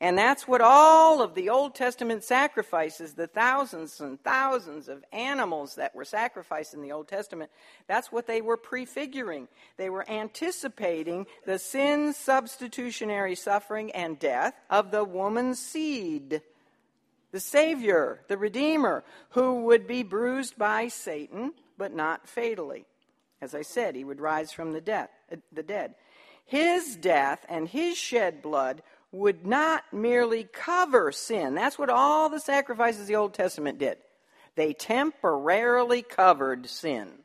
[0.00, 5.74] And that's what all of the Old Testament sacrifices, the thousands and thousands of animals
[5.74, 7.50] that were sacrificed in the Old Testament,
[7.88, 9.48] that's what they were prefiguring.
[9.76, 16.42] They were anticipating the sin substitutionary suffering and death of the woman's seed,
[17.32, 22.86] the Savior, the Redeemer, who would be bruised by Satan, but not fatally.
[23.40, 25.10] As I said, he would rise from the, death,
[25.52, 25.96] the dead.
[26.46, 28.82] His death and his shed blood
[29.12, 31.54] would not merely cover sin.
[31.54, 33.98] That's what all the sacrifices of the Old Testament did.
[34.54, 37.20] They temporarily covered sin,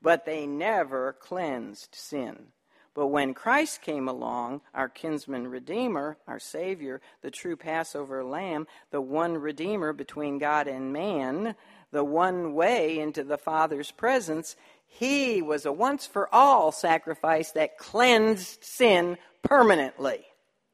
[0.00, 2.46] but they never cleansed sin.
[2.94, 9.00] But when Christ came along, our kinsman redeemer, our Savior, the true Passover lamb, the
[9.00, 11.56] one redeemer between God and man,
[11.90, 14.54] the one way into the Father's presence,
[14.86, 20.24] he was a once for all sacrifice that cleansed sin permanently.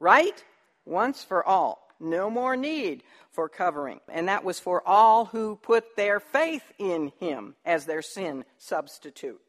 [0.00, 0.42] Right?
[0.84, 1.86] Once for all.
[2.00, 4.00] No more need for covering.
[4.08, 9.40] And that was for all who put their faith in him as their sin substitute.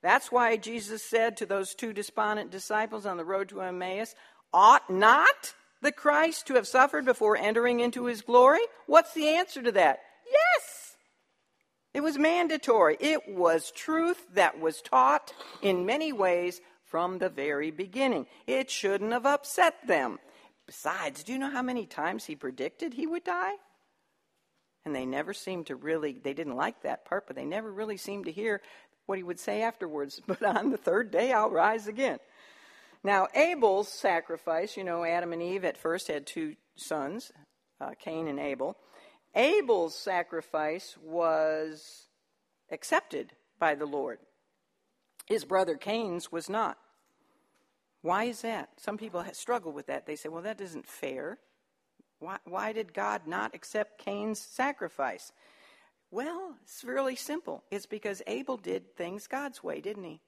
[0.00, 4.14] That's why Jesus said to those two despondent disciples on the road to Emmaus,
[4.52, 8.60] Ought not the Christ to have suffered before entering into his glory?
[8.86, 9.98] What's the answer to that?
[10.30, 10.96] Yes!
[11.94, 12.96] It was mandatory.
[13.00, 15.32] It was truth that was taught
[15.62, 18.26] in many ways from the very beginning.
[18.46, 20.18] It shouldn't have upset them.
[20.66, 23.54] Besides, do you know how many times he predicted he would die?
[24.84, 27.96] And they never seemed to really, they didn't like that part, but they never really
[27.96, 28.60] seemed to hear
[29.06, 30.20] what he would say afterwards.
[30.26, 32.18] But on the third day, I'll rise again.
[33.04, 37.32] Now, Abel's sacrifice, you know, Adam and Eve at first had two sons,
[37.80, 38.76] uh, Cain and Abel.
[39.34, 42.08] Abel's sacrifice was
[42.70, 44.18] accepted by the Lord.
[45.28, 46.78] His brother Cain's was not.
[48.02, 48.70] Why is that?
[48.78, 50.06] Some people struggle with that.
[50.06, 51.38] They say, well, that isn't fair.
[52.18, 55.32] Why, why did God not accept Cain's sacrifice?
[56.10, 57.62] Well, it's really simple.
[57.70, 60.20] It's because Abel did things God's way, didn't he?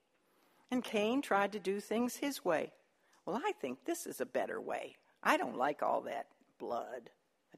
[0.70, 2.72] And Cain tried to do things his way.
[3.24, 4.96] Well, I think this is a better way.
[5.22, 6.26] I don't like all that
[6.58, 7.10] blood,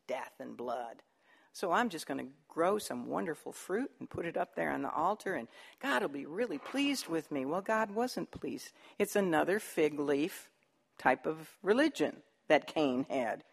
[0.07, 1.02] death and blood.
[1.52, 4.82] So I'm just going to grow some wonderful fruit and put it up there on
[4.82, 5.48] the altar, and
[5.80, 7.44] God will be really pleased with me.
[7.44, 8.72] Well, God wasn't pleased.
[8.98, 10.48] It's another fig leaf
[10.98, 13.44] type of religion that Cain had.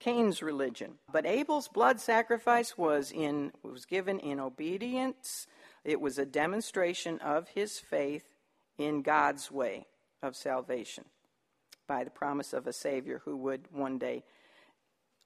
[0.00, 0.94] Cain's religion.
[1.12, 5.48] But Abel's blood sacrifice was in was given in obedience.
[5.84, 8.24] It was a demonstration of his faith
[8.78, 9.86] in God's way
[10.22, 11.04] of salvation
[11.88, 14.22] by the promise of a savior who would one day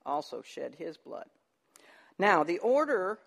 [0.07, 1.27] also shed his blood.
[2.23, 3.19] Now, the order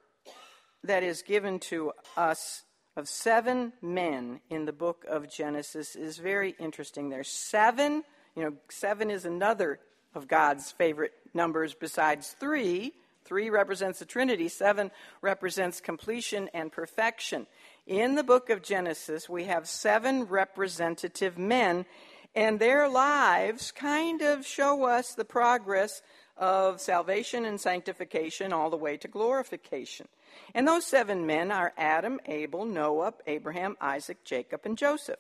[0.86, 2.64] that is given to us
[2.96, 7.10] of seven men in the book of Genesis is very interesting.
[7.10, 8.06] There's seven,
[8.38, 9.82] you know, seven is another
[10.14, 12.94] of God's favorite numbers besides three.
[13.26, 17.48] Three represents the Trinity, seven represents completion and perfection.
[17.86, 21.86] In the book of Genesis, we have seven representative men,
[22.34, 26.02] and their lives kind of show us the progress
[26.38, 30.08] of salvation and sanctification all the way to glorification.
[30.54, 35.20] And those seven men are Adam, Abel, Noah, Abraham, Isaac, Jacob, and Joseph.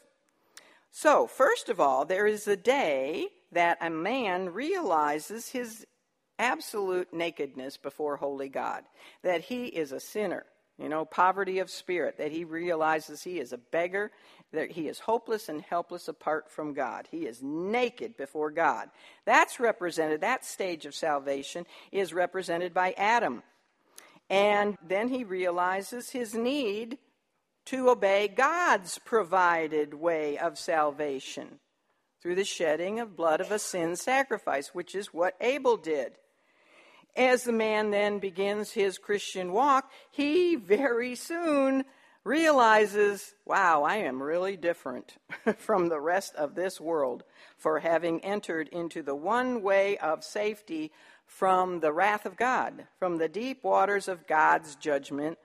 [0.92, 5.86] So, first of all, there is a day that a man realizes his
[6.40, 8.84] absolute nakedness before holy God,
[9.24, 10.46] that he is a sinner,
[10.78, 14.12] you know, poverty of spirit, that he realizes he is a beggar,
[14.54, 17.08] that he is hopeless and helpless apart from God.
[17.12, 18.90] He is naked before God.
[19.26, 23.44] That's represented, that stage of salvation is represented by Adam.
[24.30, 26.98] And then he realizes his need
[27.66, 31.60] to obey God's provided way of salvation
[32.22, 36.14] through the shedding of blood of a sin sacrifice, which is what Abel did.
[37.16, 41.86] As the man then begins his Christian walk, he very soon
[42.26, 45.16] realizes, wow, I am really different
[45.58, 47.24] from the rest of this world
[47.56, 50.92] for having entered into the one way of safety
[51.26, 55.38] from the wrath of God, from the deep waters of God's judgment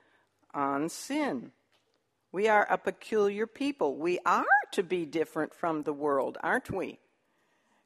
[0.53, 1.51] on sin.
[2.31, 3.95] We are a peculiar people.
[3.95, 6.99] We are to be different from the world, aren't we?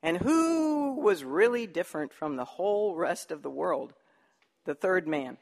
[0.02, 3.94] And who was really different from the whole rest of the world?
[4.66, 5.38] The third man.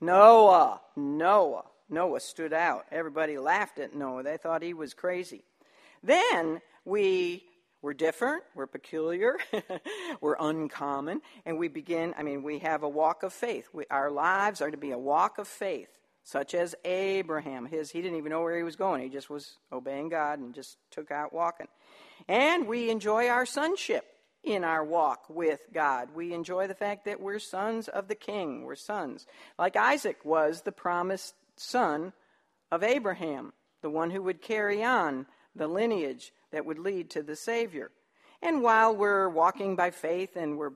[0.00, 0.80] Noah.
[0.96, 1.64] Noah.
[1.88, 2.86] Noah stood out.
[2.90, 4.22] Everybody laughed at Noah.
[4.22, 5.44] They thought he was crazy.
[6.02, 7.44] Then we
[7.82, 9.36] were different, we're peculiar,
[10.20, 13.68] we're uncommon, and we begin, I mean, we have a walk of faith.
[13.72, 15.88] We, our lives are to be a walk of faith,
[16.24, 17.66] such as Abraham.
[17.66, 20.54] His, he didn't even know where he was going, he just was obeying God and
[20.54, 21.68] just took out walking.
[22.28, 24.04] And we enjoy our sonship
[24.42, 26.08] in our walk with God.
[26.14, 28.64] We enjoy the fact that we're sons of the king.
[28.64, 29.26] We're sons.
[29.58, 32.12] Like Isaac was the promised son
[32.70, 33.52] of Abraham,
[33.82, 37.90] the one who would carry on the lineage that would lead to the Savior.
[38.42, 40.72] And while we're walking by faith and we're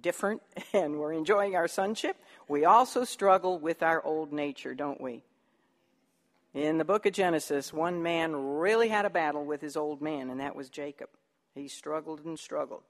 [0.00, 0.42] different
[0.72, 2.16] and we're enjoying our sonship,
[2.48, 5.22] we also struggle with our old nature, don't we?
[6.52, 10.30] In the book of Genesis, one man really had a battle with his old man,
[10.30, 11.08] and that was Jacob.
[11.54, 12.82] He struggled and struggled.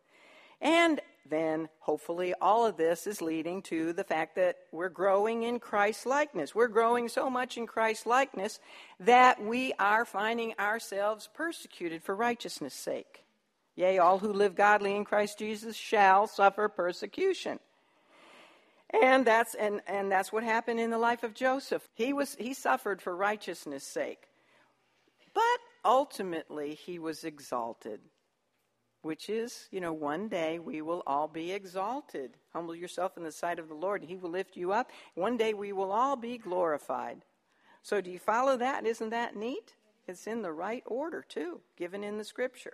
[0.64, 5.60] And then, hopefully, all of this is leading to the fact that we're growing in
[5.60, 6.54] Christ likeness.
[6.54, 8.60] We're growing so much in Christ likeness
[9.00, 13.24] that we are finding ourselves persecuted for righteousness' sake.
[13.76, 17.58] Yea, all who live godly in Christ Jesus shall suffer persecution.
[19.02, 21.86] And that's, and, and that's what happened in the life of Joseph.
[21.94, 24.28] He, was, he suffered for righteousness' sake.
[25.34, 25.42] But
[25.84, 28.00] ultimately, he was exalted
[29.04, 32.36] which is, you know, one day we will all be exalted.
[32.54, 34.90] Humble yourself in the sight of the Lord, and He will lift you up.
[35.14, 37.22] One day we will all be glorified.
[37.82, 38.86] So, do you follow that?
[38.86, 39.74] Isn't that neat?
[40.08, 42.72] It's in the right order, too, given in the scripture.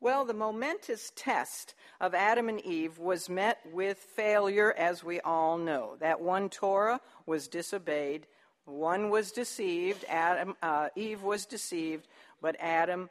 [0.00, 5.58] Well, the momentous test of Adam and Eve was met with failure, as we all
[5.58, 5.96] know.
[6.00, 8.26] That one Torah was disobeyed,
[8.64, 12.08] one was deceived, Adam, uh, Eve was deceived,
[12.40, 13.10] but Adam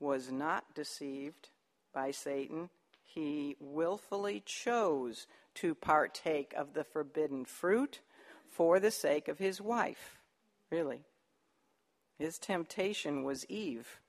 [0.00, 1.50] was not deceived
[1.92, 2.70] by Satan,
[3.02, 8.00] he willfully chose to partake of the forbidden fruit
[8.50, 10.18] for the sake of his wife.
[10.70, 11.00] Really.
[12.18, 14.00] His temptation was Eve.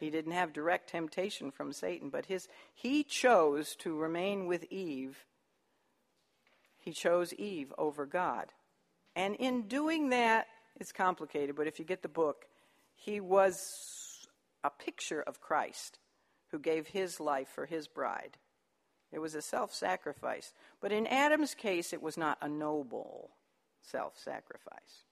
[0.00, 5.24] He didn't have direct temptation from Satan, but his he chose to remain with Eve.
[6.78, 8.52] He chose Eve over God.
[9.16, 10.46] And in doing that,
[10.76, 12.46] it's complicated, but if you get the book,
[12.96, 14.26] he was
[14.64, 15.98] a picture of Christ
[16.54, 18.38] who gave his life for his bride.
[19.10, 20.52] It was a self sacrifice.
[20.80, 23.30] But in Adam's case, it was not a noble
[23.82, 25.02] self sacrifice.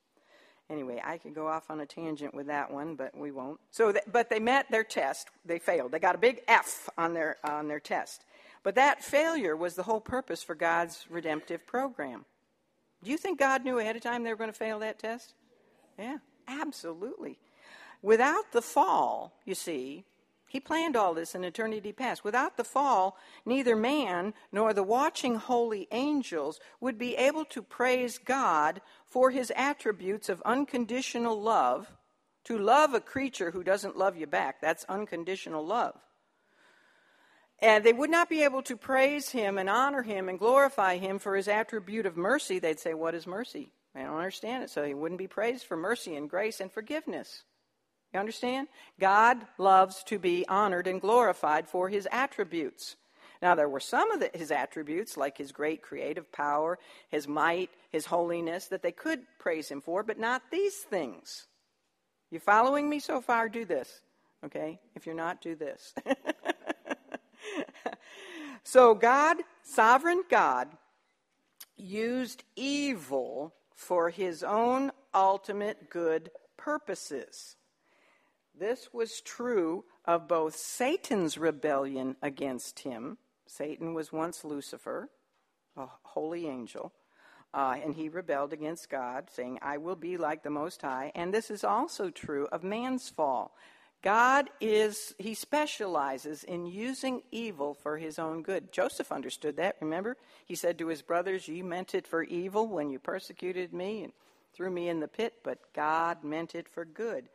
[0.70, 3.58] Anyway, I could go off on a tangent with that one, but we won't.
[3.72, 5.30] So, th- but they met their test.
[5.44, 5.90] They failed.
[5.90, 8.24] They got a big F on their on their test.
[8.62, 12.24] But that failure was the whole purpose for God's redemptive program.
[13.02, 15.34] Do you think God knew ahead of time they were going to fail that test?
[15.98, 17.40] Yeah, absolutely.
[18.00, 20.04] Without the fall, you see,
[20.52, 22.24] he planned all this in eternity past.
[22.24, 28.18] Without the fall, neither man nor the watching holy angels would be able to praise
[28.18, 31.90] God for his attributes of unconditional love.
[32.44, 35.98] To love a creature who doesn't love you back, that's unconditional love.
[37.58, 41.18] And they would not be able to praise him and honor him and glorify him
[41.18, 42.58] for his attribute of mercy.
[42.58, 43.72] They'd say, What is mercy?
[43.94, 44.68] I don't understand it.
[44.70, 47.44] So he wouldn't be praised for mercy and grace and forgiveness.
[48.12, 48.68] You understand?
[49.00, 52.96] God loves to be honored and glorified for his attributes.
[53.40, 57.70] Now, there were some of the, his attributes, like his great creative power, his might,
[57.90, 61.46] his holiness, that they could praise him for, but not these things.
[62.30, 63.48] You following me so far?
[63.48, 64.00] Do this.
[64.44, 64.78] Okay?
[64.94, 65.94] If you're not, do this.
[68.62, 70.68] so, God, sovereign God,
[71.76, 77.56] used evil for his own ultimate good purposes.
[78.58, 83.18] This was true of both Satan's rebellion against him.
[83.46, 85.08] Satan was once Lucifer,
[85.76, 86.92] a holy angel,
[87.54, 91.12] uh, and he rebelled against God, saying, I will be like the Most High.
[91.14, 93.54] And this is also true of man's fall.
[94.02, 98.72] God is, he specializes in using evil for his own good.
[98.72, 100.16] Joseph understood that, remember?
[100.44, 104.12] He said to his brothers, You meant it for evil when you persecuted me and
[104.54, 107.28] threw me in the pit, but God meant it for good.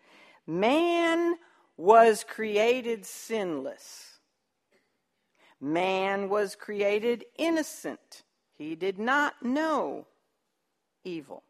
[0.47, 1.35] Man
[1.75, 4.19] was created sinless.
[5.59, 8.23] Man was created innocent.
[8.57, 10.07] He did not know
[11.03, 11.43] evil.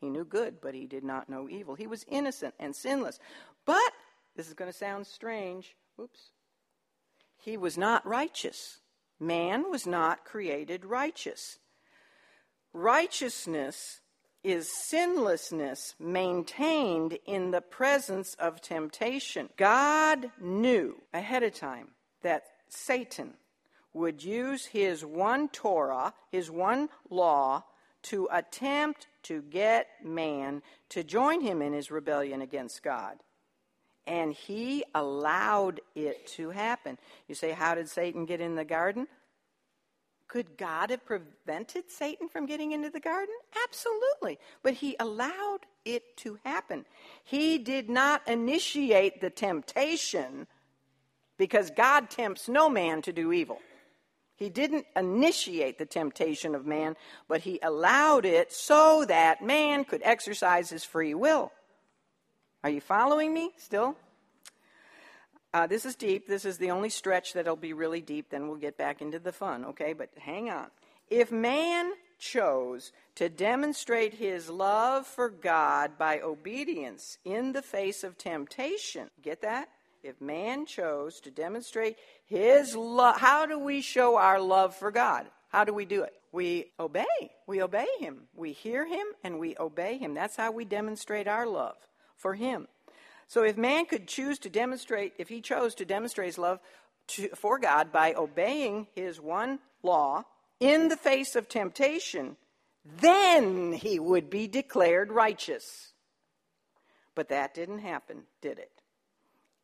[0.00, 1.74] He knew good, but he did not know evil.
[1.74, 3.18] He was innocent and sinless.
[3.66, 3.92] But,
[4.36, 5.76] this is going to sound strange.
[6.00, 6.30] Oops.
[7.36, 8.80] He was not righteous.
[9.20, 11.58] Man was not created righteous.
[12.72, 14.00] Righteousness
[14.44, 19.48] is sinlessness maintained in the presence of temptation.
[19.56, 21.88] God knew ahead of time
[22.22, 23.34] that Satan
[23.92, 27.64] would use his one Torah, his one law,
[28.02, 33.18] to attempt to get man to join him in his rebellion against God.
[34.06, 36.96] And he allowed it to happen.
[37.26, 39.06] You say, How did Satan get in the garden?
[40.28, 43.34] Could God have prevented Satan from getting into the garden?
[43.64, 44.38] Absolutely.
[44.62, 46.84] But he allowed it to happen.
[47.24, 50.46] He did not initiate the temptation,
[51.38, 53.58] because God tempts no man to do evil.
[54.36, 56.94] He didn't initiate the temptation of man,
[57.26, 61.50] but he allowed it so that man could exercise his free will.
[62.62, 63.96] Are you following me still?
[65.54, 66.26] Uh, this is deep.
[66.26, 68.30] This is the only stretch that'll be really deep.
[68.30, 69.92] Then we'll get back into the fun, okay?
[69.92, 70.66] But hang on.
[71.10, 78.18] If man chose to demonstrate his love for God by obedience in the face of
[78.18, 79.68] temptation, get that?
[80.02, 81.96] If man chose to demonstrate
[82.26, 85.26] his love, how do we show our love for God?
[85.48, 86.12] How do we do it?
[86.30, 87.06] We obey.
[87.46, 88.24] We obey him.
[88.36, 90.14] We hear him and we obey him.
[90.14, 91.76] That's how we demonstrate our love
[92.16, 92.68] for him.
[93.28, 96.60] So if man could choose to demonstrate, if he chose to demonstrate his love
[97.08, 100.24] to, for God by obeying his one law
[100.58, 102.36] in the face of temptation,
[103.00, 105.92] then he would be declared righteous.
[107.14, 108.72] But that didn't happen, did it?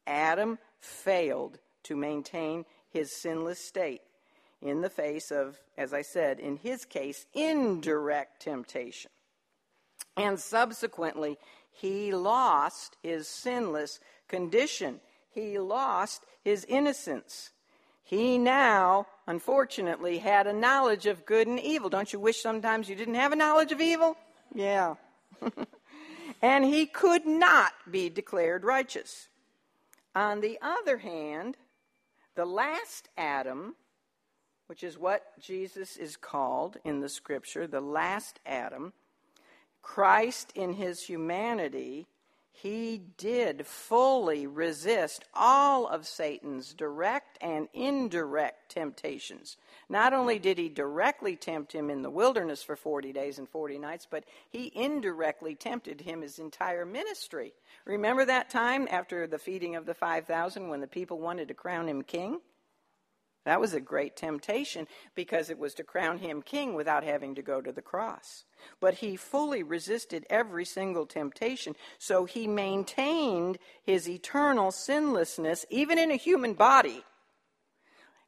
[0.07, 4.03] Adam failed to maintain his sinless state
[4.61, 9.11] in the face of, as I said, in his case, indirect temptation.
[10.17, 11.39] And subsequently,
[11.75, 15.01] he lost his sinless condition.
[15.31, 17.51] He lost his innocence.
[18.05, 21.91] He now, unfortunately, had a knowledge of good and evil.
[21.91, 24.17] Don't you wish sometimes you didn't have a knowledge of evil?
[24.55, 24.95] Yeah.
[26.43, 29.29] and he could not be declared righteous.
[30.15, 31.57] On the other hand,
[32.37, 33.75] the last Adam,
[34.67, 38.93] which is what Jesus is called in the scripture, the last Adam,
[39.85, 42.09] Christ in his humanity,
[42.51, 49.57] he did fully resist all of Satan's direct and indirect temptations.
[49.89, 53.79] Not only did he directly tempt him in the wilderness for 40 days and 40
[53.79, 57.53] nights, but he indirectly tempted him his entire ministry.
[57.85, 61.89] Remember that time after the feeding of the 5,000 when the people wanted to crown
[61.89, 62.41] him king?
[63.45, 67.43] That was a great temptation because it was to crown him king without having to
[67.43, 68.45] go to the cross.
[68.81, 76.11] But he fully resisted every single temptation, so he maintained his eternal sinlessness even in
[76.11, 77.05] a human body.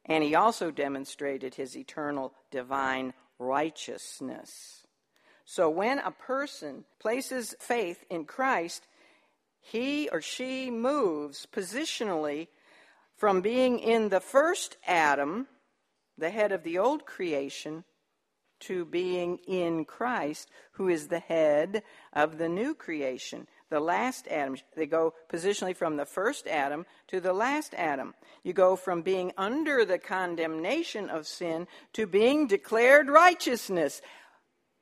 [0.05, 4.85] And he also demonstrated his eternal divine righteousness.
[5.45, 8.85] So when a person places faith in Christ,
[9.59, 12.47] he or she moves positionally
[13.17, 15.47] from being in the first Adam,
[16.17, 17.83] the head of the old creation,
[18.59, 24.57] to being in Christ, who is the head of the new creation, the last Adam.
[24.75, 28.13] They go positionally from the first Adam to the last Adam.
[28.43, 34.01] You go from being under the condemnation of sin to being declared righteousness.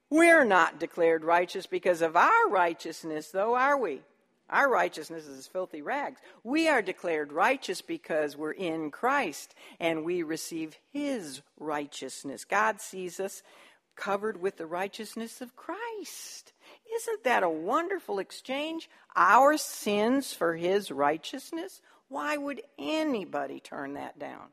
[0.10, 4.02] We're not declared righteous because of our righteousness, though, are we?
[4.50, 6.22] Our righteousness is filthy rags.
[6.44, 12.46] We are declared righteous because we're in Christ and we receive His righteousness.
[12.46, 13.42] God sees us
[13.96, 16.54] covered with the righteousness of Christ.
[16.96, 18.90] Isn't that a wonderful exchange?
[19.16, 21.82] Our sins for His righteousness?
[22.08, 24.50] Why would anybody turn that down?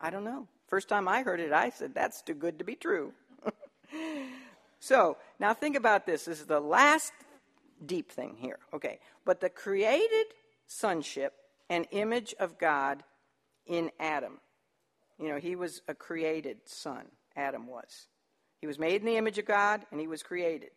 [0.00, 0.48] I don't know.
[0.66, 3.12] First time I heard it, I said, that's too good to be true.
[4.80, 6.24] so, now think about this.
[6.24, 7.12] This is the last
[7.86, 8.58] deep thing here.
[8.72, 8.98] Okay.
[9.24, 10.26] But the created
[10.66, 11.34] sonship
[11.68, 13.02] and image of God
[13.66, 14.38] in Adam.
[15.18, 17.04] You know, he was a created son,
[17.36, 18.08] Adam was.
[18.60, 20.70] He was made in the image of God and he was created.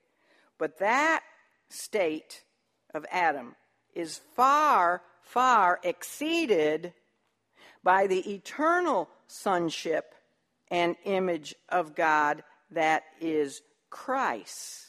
[0.57, 1.23] But that
[1.69, 2.43] state
[2.93, 3.55] of Adam
[3.95, 6.93] is far, far exceeded
[7.83, 10.13] by the eternal sonship
[10.69, 14.86] and image of God that is Christ.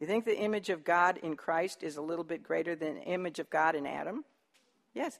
[0.00, 3.02] You think the image of God in Christ is a little bit greater than the
[3.02, 4.24] image of God in Adam?
[4.94, 5.18] Yes.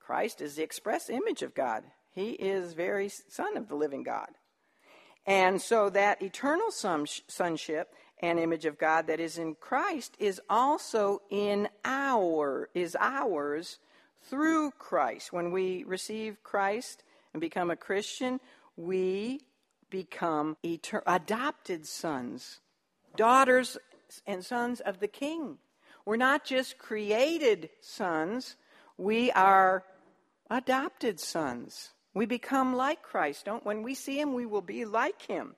[0.00, 1.84] Christ is the express image of God.
[2.14, 4.28] He is very son of the living God.
[5.26, 11.20] And so that eternal sonship and image of God that is in Christ is also
[11.30, 13.78] in our is ours
[14.22, 15.32] through Christ.
[15.32, 18.40] When we receive Christ and become a Christian,
[18.76, 19.42] we
[19.90, 22.60] become etern- adopted sons,
[23.16, 23.76] daughters
[24.26, 25.58] and sons of the King.
[26.04, 28.56] We're not just created sons,
[28.96, 29.84] we are
[30.50, 31.90] adopted sons.
[32.14, 33.44] We become like Christ.
[33.44, 35.54] Don't when we see him, we will be like him.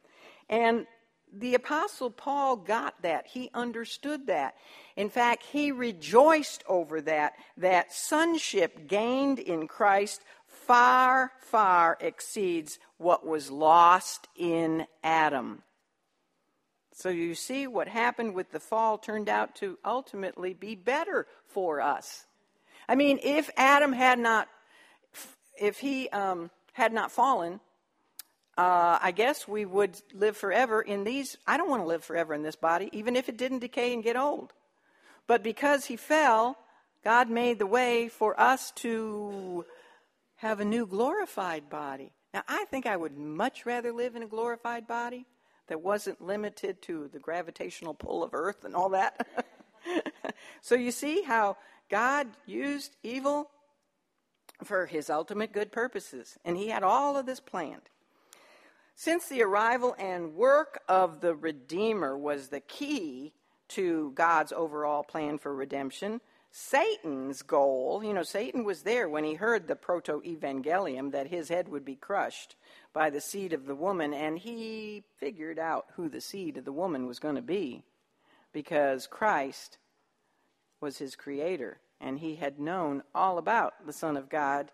[0.48, 0.86] And
[1.32, 3.26] the apostle Paul got that.
[3.26, 4.56] He understood that.
[4.96, 13.26] In fact, he rejoiced over that that sonship gained in Christ far far exceeds what
[13.26, 15.62] was lost in Adam.
[17.00, 21.80] So you see, what happened with the fall turned out to ultimately be better for
[21.80, 22.26] us.
[22.86, 24.48] I mean, if Adam had not,
[25.58, 27.60] if he um, had not fallen,
[28.58, 31.38] uh, I guess we would live forever in these.
[31.46, 34.04] I don't want to live forever in this body, even if it didn't decay and
[34.04, 34.52] get old.
[35.26, 36.58] But because he fell,
[37.02, 39.64] God made the way for us to
[40.36, 42.12] have a new glorified body.
[42.34, 45.24] Now, I think I would much rather live in a glorified body
[45.70, 49.26] that wasn't limited to the gravitational pull of Earth and all that.
[50.60, 51.56] so you see how
[51.88, 53.50] God used evil
[54.64, 57.88] for his ultimate good purposes, and he had all of this planned.
[58.96, 63.32] Since the arrival and work of the Redeemer was the key
[63.68, 66.20] to God's overall plan for redemption,
[66.52, 71.48] Satan's goal, you know, Satan was there when he heard the proto evangelium that his
[71.48, 72.56] head would be crushed
[72.92, 76.72] by the seed of the woman, and he figured out who the seed of the
[76.72, 77.84] woman was going to be
[78.52, 79.78] because Christ
[80.80, 84.72] was his creator, and he had known all about the Son of God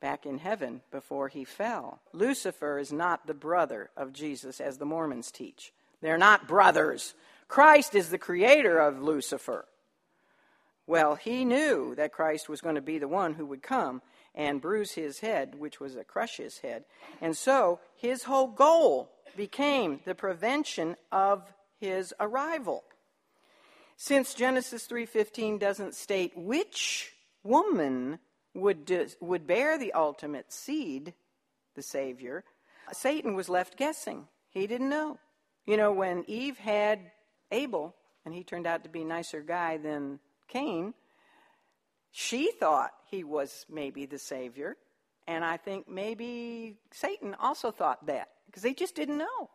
[0.00, 2.00] back in heaven before he fell.
[2.12, 5.72] Lucifer is not the brother of Jesus, as the Mormons teach.
[6.00, 7.14] They're not brothers.
[7.48, 9.64] Christ is the creator of Lucifer.
[10.86, 14.02] Well, he knew that Christ was going to be the one who would come
[14.34, 16.84] and bruise his head, which was to crush his head.
[17.20, 21.42] And so his whole goal became the prevention of
[21.80, 22.84] his arrival.
[23.96, 28.18] Since Genesis 3:15 doesn't state which woman
[28.54, 31.14] would do, would bear the ultimate seed,
[31.74, 32.44] the savior,
[32.92, 34.28] Satan was left guessing.
[34.50, 35.18] He didn't know.
[35.66, 37.10] You know, when Eve had
[37.50, 40.20] Abel and he turned out to be a nicer guy than
[40.54, 40.94] Cain,
[42.12, 44.76] she thought he was maybe the Savior.
[45.26, 49.50] And I think maybe Satan also thought that because they just didn't know.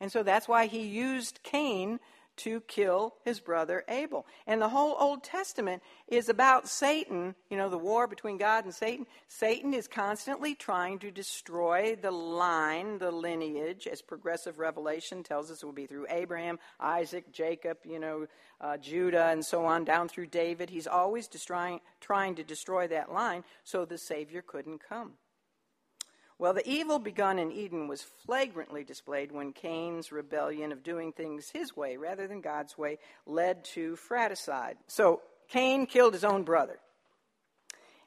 [0.00, 1.98] And so that's why he used Cain
[2.36, 4.26] to kill his brother Abel.
[4.46, 8.74] And the whole Old Testament is about Satan, you know, the war between God and
[8.74, 9.06] Satan.
[9.28, 15.62] Satan is constantly trying to destroy the line, the lineage, as progressive revelation tells us
[15.62, 18.26] it will be through Abraham, Isaac, Jacob, you know,
[18.60, 20.70] uh, Judah, and so on, down through David.
[20.70, 25.12] He's always destroying, trying to destroy that line so the Savior couldn't come.
[26.38, 31.50] Well, the evil begun in Eden was flagrantly displayed when Cain's rebellion of doing things
[31.50, 34.76] his way rather than God's way led to fratricide.
[34.88, 36.78] So Cain killed his own brother.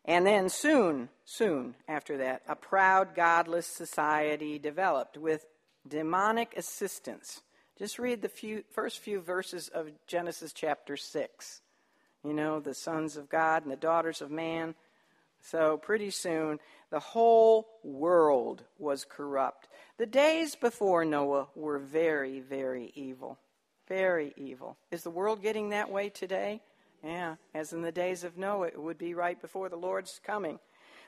[0.04, 5.46] And then soon, soon after that, a proud, godless society developed with
[5.88, 7.42] demonic assistance.
[7.78, 11.62] Just read the few, first few verses of Genesis chapter 6.
[12.24, 14.76] You know, the sons of God and the daughters of man.
[15.42, 16.60] So, pretty soon,
[16.90, 19.68] the whole world was corrupt.
[19.98, 23.38] The days before Noah were very, very evil.
[23.88, 24.78] Very evil.
[24.92, 26.62] Is the world getting that way today?
[27.04, 30.60] Yeah, as in the days of Noah, it would be right before the Lord's coming.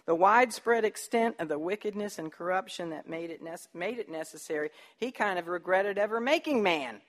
[0.05, 4.69] The widespread extent of the wickedness and corruption that made it, ne- made it necessary,
[4.97, 7.01] he kind of regretted ever making man.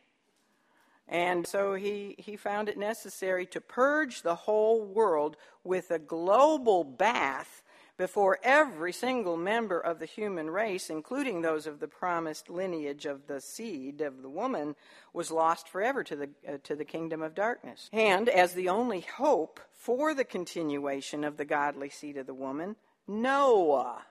[1.08, 6.84] And so he, he found it necessary to purge the whole world with a global
[6.84, 7.62] bath
[8.00, 13.26] before every single member of the human race, including those of the promised lineage of
[13.26, 14.74] the seed of the woman,
[15.12, 17.90] was lost forever to the, uh, to the kingdom of darkness.
[17.92, 22.76] And as the only hope for the continuation of the godly seed of the woman,
[23.06, 24.06] Noah,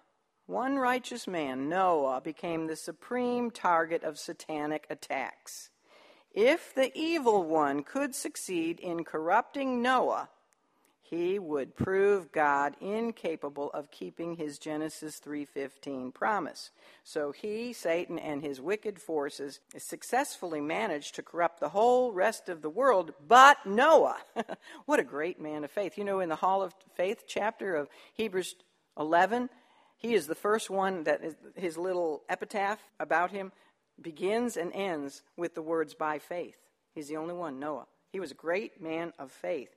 [0.46, 5.72] one righteous man, Noah, became the supreme target of satanic attacks.
[6.32, 10.30] If the evil one could succeed in corrupting Noah,
[11.10, 16.70] he would prove God incapable of keeping his Genesis 3:15 promise.
[17.04, 22.62] So he, Satan and his wicked forces successfully managed to corrupt the whole rest of
[22.62, 24.22] the world but Noah.
[24.86, 25.98] what a great man of faith.
[25.98, 28.54] You know in the Hall of Faith chapter of Hebrews
[28.96, 29.50] 11,
[29.98, 33.52] he is the first one that is, his little epitaph about him
[34.00, 36.58] begins and ends with the words by faith.
[36.94, 37.88] He's the only one, Noah.
[38.12, 39.76] He was a great man of faith.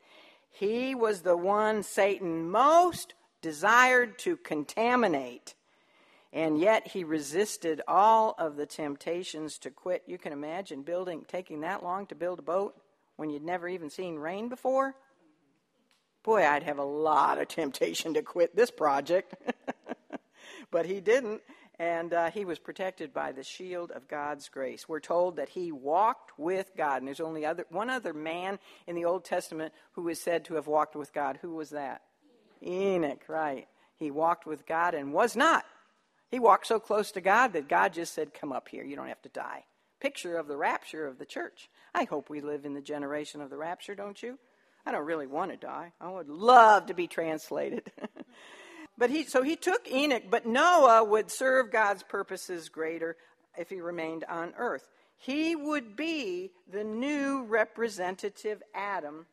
[0.53, 5.55] He was the one Satan most desired to contaminate.
[6.33, 10.03] And yet he resisted all of the temptations to quit.
[10.07, 12.75] You can imagine building taking that long to build a boat
[13.17, 14.95] when you'd never even seen rain before.
[16.23, 19.35] Boy, I'd have a lot of temptation to quit this project.
[20.71, 21.43] but he didn't
[21.79, 24.89] and uh, he was protected by the shield of God's grace.
[24.89, 28.95] We're told that he walked with God, and there's only other, one other man in
[28.95, 31.39] the Old Testament who is said to have walked with God.
[31.43, 32.03] Who was that?
[32.65, 33.67] Enoch, right.
[33.97, 35.65] He walked with God and was not.
[36.31, 39.09] He walked so close to God that God just said, Come up here, you don't
[39.09, 39.65] have to die.
[40.01, 41.69] Picture of the rapture of the church.
[41.95, 44.39] I hope we live in the generation of the rapture, don't you?
[44.85, 45.93] I don't really want to die.
[46.01, 47.93] I would love to be translated.
[48.99, 53.17] but he, so he took Enoch, but Noah would serve God's purposes greater
[53.57, 54.89] if he remained on earth.
[55.17, 59.27] He would be the new representative Adam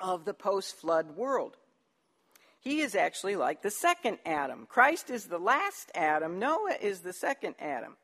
[0.00, 1.56] of the post flood world.
[2.60, 4.66] He is actually like the second Adam.
[4.68, 7.96] Christ is the last Adam, Noah is the second Adam.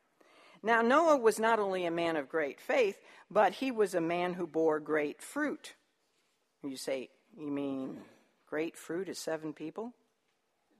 [0.63, 2.97] Now, Noah was not only a man of great faith,
[3.29, 5.75] but he was a man who bore great fruit.
[6.63, 7.99] You say, you mean
[8.47, 9.93] great fruit is seven people?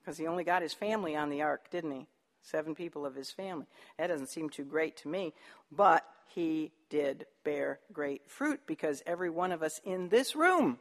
[0.06, 2.08] Because he only got his family on the ark, didn't he?
[2.44, 3.66] Seven people of his family.
[3.98, 5.34] That doesn't seem too great to me.
[5.72, 10.78] But he did bear great fruit because every one of us in this room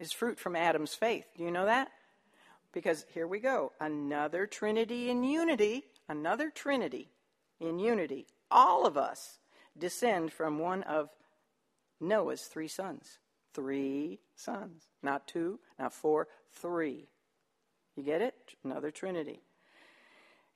[0.00, 1.24] is fruit from Adam's faith.
[1.36, 1.92] Do you know that?
[2.72, 7.10] Because here we go another Trinity in unity, another Trinity
[7.60, 8.26] in unity.
[8.50, 9.38] All of us
[9.78, 11.10] descend from one of
[12.00, 13.18] Noah's three sons.
[13.54, 14.88] Three sons.
[15.00, 17.08] Not two, not four, three.
[17.98, 18.54] You get it?
[18.62, 19.40] Another Trinity.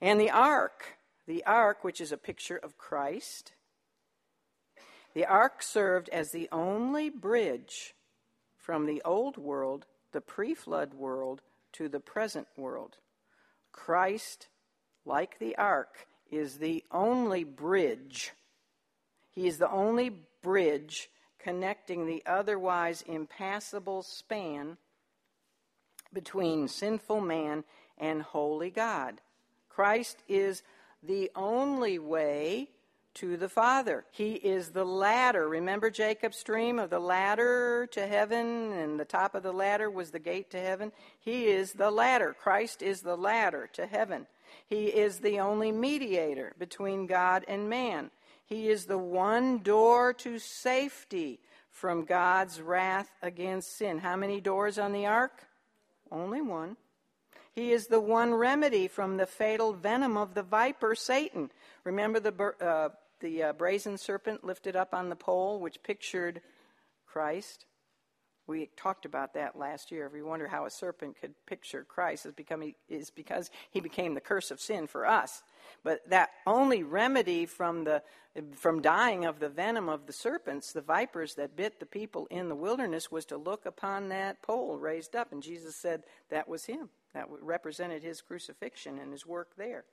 [0.00, 3.50] And the ark, the ark, which is a picture of Christ,
[5.12, 7.96] the ark served as the only bridge
[8.56, 12.98] from the old world, the pre flood world, to the present world.
[13.72, 14.46] Christ,
[15.04, 18.34] like the ark, is the only bridge.
[19.32, 20.12] He is the only
[20.44, 24.76] bridge connecting the otherwise impassable span
[26.12, 27.64] between sinful man
[27.98, 29.20] and holy God.
[29.68, 30.62] Christ is
[31.02, 32.68] the only way
[33.14, 34.04] to the Father.
[34.10, 35.48] He is the ladder.
[35.48, 40.10] Remember Jacob's dream of the ladder to heaven, and the top of the ladder was
[40.10, 40.92] the gate to heaven?
[41.20, 42.34] He is the ladder.
[42.38, 44.26] Christ is the ladder to heaven.
[44.66, 48.10] He is the only mediator between God and man.
[48.44, 51.40] He is the one door to safety
[51.70, 53.98] from God's wrath against sin.
[53.98, 55.46] How many doors on the ark?
[56.12, 56.76] Only one.
[57.54, 61.50] He is the one remedy from the fatal venom of the viper, Satan.
[61.84, 62.90] Remember the, uh,
[63.20, 66.42] the uh, brazen serpent lifted up on the pole, which pictured
[67.06, 67.64] Christ?
[68.46, 70.06] We talked about that last year.
[70.06, 74.14] If you wonder how a serpent could picture Christ, is, become, is because he became
[74.14, 75.42] the curse of sin for us.
[75.82, 78.02] But that only remedy from, the,
[78.54, 82.48] from dying of the venom of the serpents, the vipers that bit the people in
[82.48, 85.32] the wilderness, was to look upon that pole raised up.
[85.32, 86.88] And Jesus said that was him.
[87.14, 89.84] That represented his crucifixion and his work there.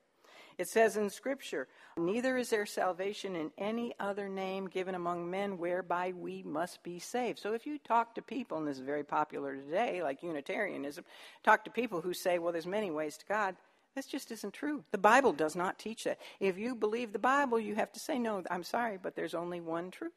[0.59, 5.57] It says in Scripture, Neither is there salvation in any other name given among men
[5.57, 7.39] whereby we must be saved.
[7.39, 11.05] So if you talk to people, and this is very popular today, like Unitarianism,
[11.43, 13.55] talk to people who say, well, there's many ways to God.
[13.99, 14.85] This just isn't true.
[14.91, 16.19] The Bible does not teach that.
[16.39, 19.59] If you believe the Bible, you have to say, no, I'm sorry, but there's only
[19.59, 20.13] one truth,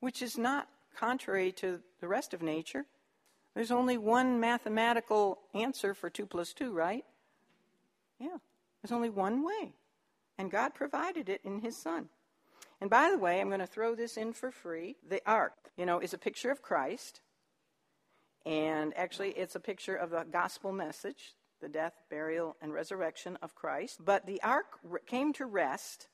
[0.00, 2.86] which is not contrary to the rest of nature.
[3.54, 7.04] There's only one mathematical answer for 2 plus 2, right?
[8.18, 8.38] Yeah.
[8.80, 9.74] There's only one way.
[10.38, 12.08] And God provided it in His Son.
[12.80, 14.96] And by the way, I'm going to throw this in for free.
[15.06, 17.20] The ark, you know, is a picture of Christ.
[18.46, 23.54] And actually, it's a picture of the gospel message the death, burial, and resurrection of
[23.54, 24.04] Christ.
[24.04, 24.66] But the ark
[25.06, 26.08] came to rest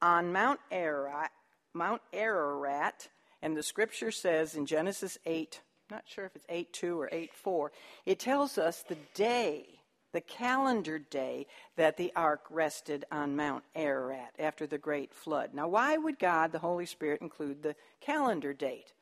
[0.00, 1.30] on Mount Ararat,
[1.74, 3.08] Mount Ararat,
[3.42, 5.60] and the scripture says in Genesis 8,
[5.90, 7.72] not sure if it's 8 2 or 8 4,
[8.06, 9.78] it tells us the day
[10.12, 15.50] the calendar day that the ark rested on Mount Ararat after the great flood.
[15.52, 18.92] Now, why would God, the Holy Spirit, include the calendar date?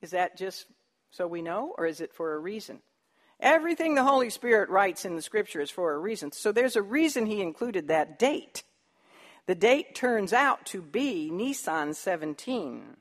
[0.00, 0.66] Is that just
[1.10, 2.80] so we know, or is it for a reason?
[3.42, 6.30] Everything the Holy Spirit writes in the scripture is for a reason.
[6.30, 8.62] So there's a reason he included that date.
[9.46, 12.96] The date turns out to be Nisan 17.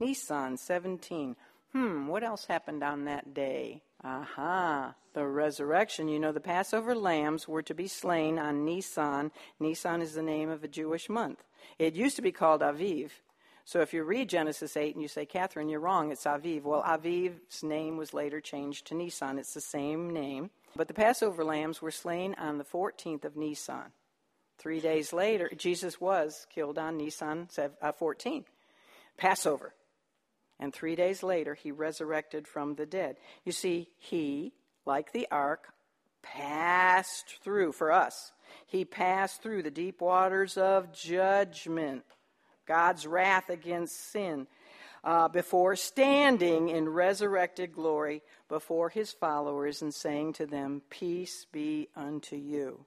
[0.00, 1.36] Nisan 17.
[1.72, 3.82] Hmm, what else happened on that day?
[4.02, 6.08] Aha, the resurrection.
[6.08, 9.32] You know, the Passover lambs were to be slain on Nisan.
[9.60, 11.44] Nisan is the name of a Jewish month.
[11.78, 13.10] It used to be called Aviv.
[13.64, 16.64] So if you read Genesis 8 and you say, Catherine, you're wrong, it's Aviv.
[16.64, 19.38] Well, Aviv's name was later changed to Nisan.
[19.38, 20.50] It's the same name.
[20.76, 23.92] But the Passover lambs were slain on the 14th of Nisan.
[24.58, 27.48] Three days later, Jesus was killed on Nisan
[27.80, 28.44] uh, 14,
[29.16, 29.74] Passover.
[30.60, 33.16] And three days later, he resurrected from the dead.
[33.44, 34.52] You see, he,
[34.86, 35.72] like the ark,
[36.22, 38.32] passed through, for us,
[38.66, 42.04] he passed through the deep waters of judgment,
[42.66, 44.46] God's wrath against sin,
[45.04, 51.88] uh, before standing in resurrected glory before his followers and saying to them, Peace be
[51.94, 52.86] unto you.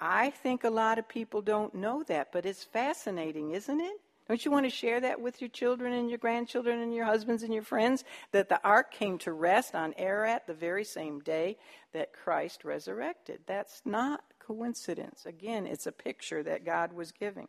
[0.00, 4.00] I think a lot of people don't know that, but it's fascinating, isn't it?
[4.28, 7.42] Don't you want to share that with your children and your grandchildren and your husbands
[7.42, 8.04] and your friends?
[8.32, 11.58] That the ark came to rest on Ararat the very same day
[11.92, 13.40] that Christ resurrected.
[13.46, 15.26] That's not coincidence.
[15.26, 17.48] Again, it's a picture that God was giving.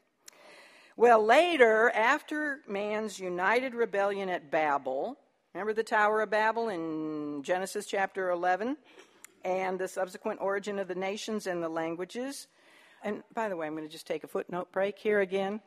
[0.98, 5.18] Well, later, after man's united rebellion at Babel,
[5.54, 8.78] remember the Tower of Babel in Genesis chapter 11?
[9.44, 12.48] And the subsequent origin of the nations and the languages.
[13.04, 15.60] And by the way, I'm going to just take a footnote break here again.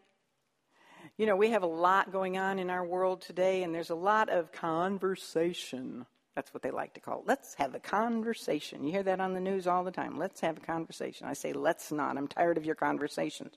[1.18, 3.94] You know, we have a lot going on in our world today, and there's a
[3.94, 6.06] lot of conversation.
[6.36, 7.26] That's what they like to call it.
[7.26, 8.82] Let's have a conversation.
[8.82, 10.16] You hear that on the news all the time.
[10.16, 11.26] Let's have a conversation.
[11.26, 12.16] I say, let's not.
[12.16, 13.52] I'm tired of your conversations.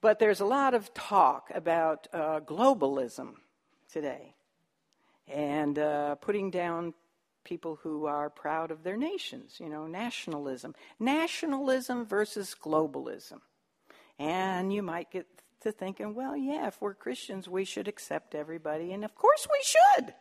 [0.00, 3.34] But there's a lot of talk about uh, globalism
[3.92, 4.34] today
[5.26, 6.94] and uh, putting down
[7.44, 10.74] people who are proud of their nations, you know, nationalism.
[11.00, 13.40] Nationalism versus globalism.
[14.18, 15.26] And you might get
[15.62, 19.64] to thinking, well, yeah, if we're Christians, we should accept everybody, and of course we
[19.64, 20.14] should.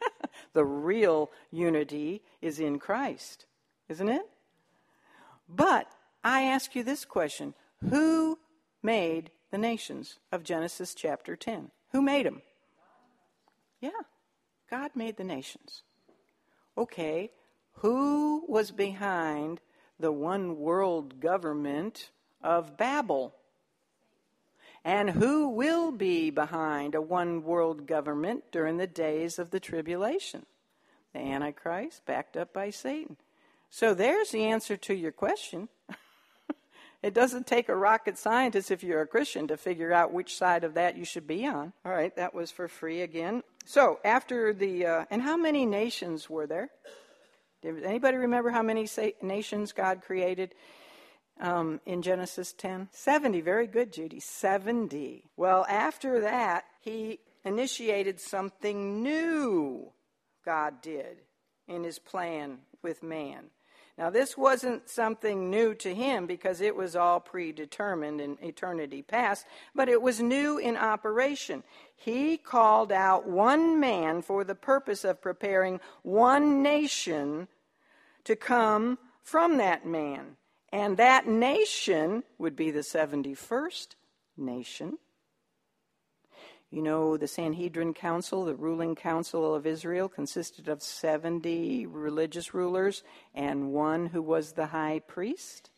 [0.52, 3.46] the real unity is in Christ,
[3.88, 4.26] isn't it?
[5.48, 5.86] But
[6.24, 7.54] I ask you this question
[7.90, 8.38] Who
[8.82, 11.70] made the nations of Genesis chapter 10?
[11.92, 12.42] Who made them?
[13.80, 13.90] Yeah,
[14.70, 15.82] God made the nations.
[16.76, 17.30] Okay,
[17.74, 19.60] who was behind
[19.98, 22.10] the one world government
[22.42, 23.34] of Babel?
[24.84, 30.46] And who will be behind a one world government during the days of the tribulation?
[31.12, 33.16] The Antichrist, backed up by Satan.
[33.70, 35.68] So there's the answer to your question.
[37.02, 40.64] it doesn't take a rocket scientist, if you're a Christian, to figure out which side
[40.64, 41.72] of that you should be on.
[41.84, 43.42] All right, that was for free again.
[43.64, 46.70] So after the, uh, and how many nations were there?
[47.62, 48.88] Does anybody remember how many
[49.22, 50.54] nations God created?
[51.40, 52.88] um, in Genesis 10?
[52.92, 53.40] 70.
[53.40, 54.20] Very good, Judy.
[54.20, 55.30] 70.
[55.36, 59.92] Well, after that, he initiated something new,
[60.44, 61.18] God did,
[61.66, 63.46] in his plan with man.
[63.98, 69.44] Now, this wasn't something new to him because it was all predetermined in eternity past,
[69.74, 71.62] but it was new in operation.
[71.94, 77.48] He called out one man for the purpose of preparing one nation
[78.24, 80.36] to come from that man.
[80.72, 83.88] And that nation would be the 71st
[84.38, 84.96] nation.
[86.72, 93.02] You know, the Sanhedrin Council, the ruling council of Israel, consisted of 70 religious rulers
[93.34, 95.70] and one who was the high priest.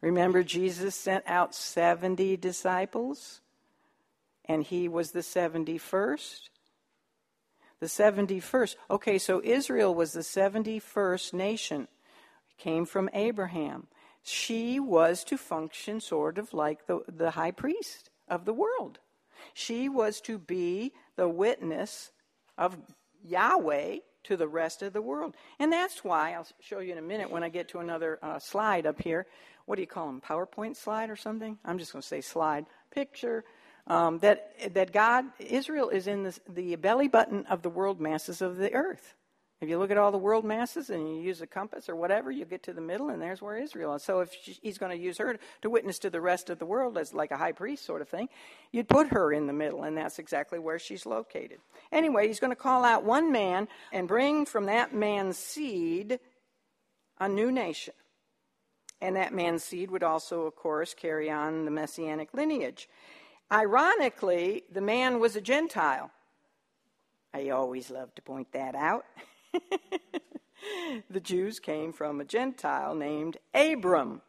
[0.00, 3.42] Remember, Jesus sent out 70 disciples,
[4.44, 6.48] and he was the 71st.
[7.78, 8.74] The 71st.
[8.90, 11.86] Okay, so Israel was the 71st nation
[12.58, 13.86] came from Abraham.
[14.24, 18.98] She was to function sort of like the, the high priest of the world.
[19.54, 22.10] She was to be the witness
[22.56, 22.76] of
[23.24, 25.34] Yahweh to the rest of the world.
[25.58, 28.38] And that's why, I'll show you in a minute when I get to another uh,
[28.38, 29.26] slide up here.
[29.66, 30.20] What do you call them?
[30.20, 31.58] PowerPoint slide or something?
[31.64, 32.66] I'm just going to say slide.
[32.92, 33.44] Picture.
[33.86, 38.40] Um, that, that God, Israel is in the, the belly button of the world masses
[38.40, 39.14] of the earth.
[39.62, 42.32] If you look at all the world masses and you use a compass or whatever,
[42.32, 44.02] you get to the middle, and there's where Israel is.
[44.02, 46.66] So if she, he's going to use her to witness to the rest of the
[46.66, 48.28] world as like a high priest sort of thing,
[48.72, 51.58] you'd put her in the middle, and that's exactly where she's located.
[51.92, 56.18] Anyway, he's going to call out one man and bring from that man's seed
[57.20, 57.94] a new nation.
[59.00, 62.88] And that man's seed would also, of course, carry on the messianic lineage.
[63.52, 66.10] Ironically, the man was a Gentile.
[67.32, 69.04] I always love to point that out.
[71.10, 74.22] the Jews came from a Gentile named Abram.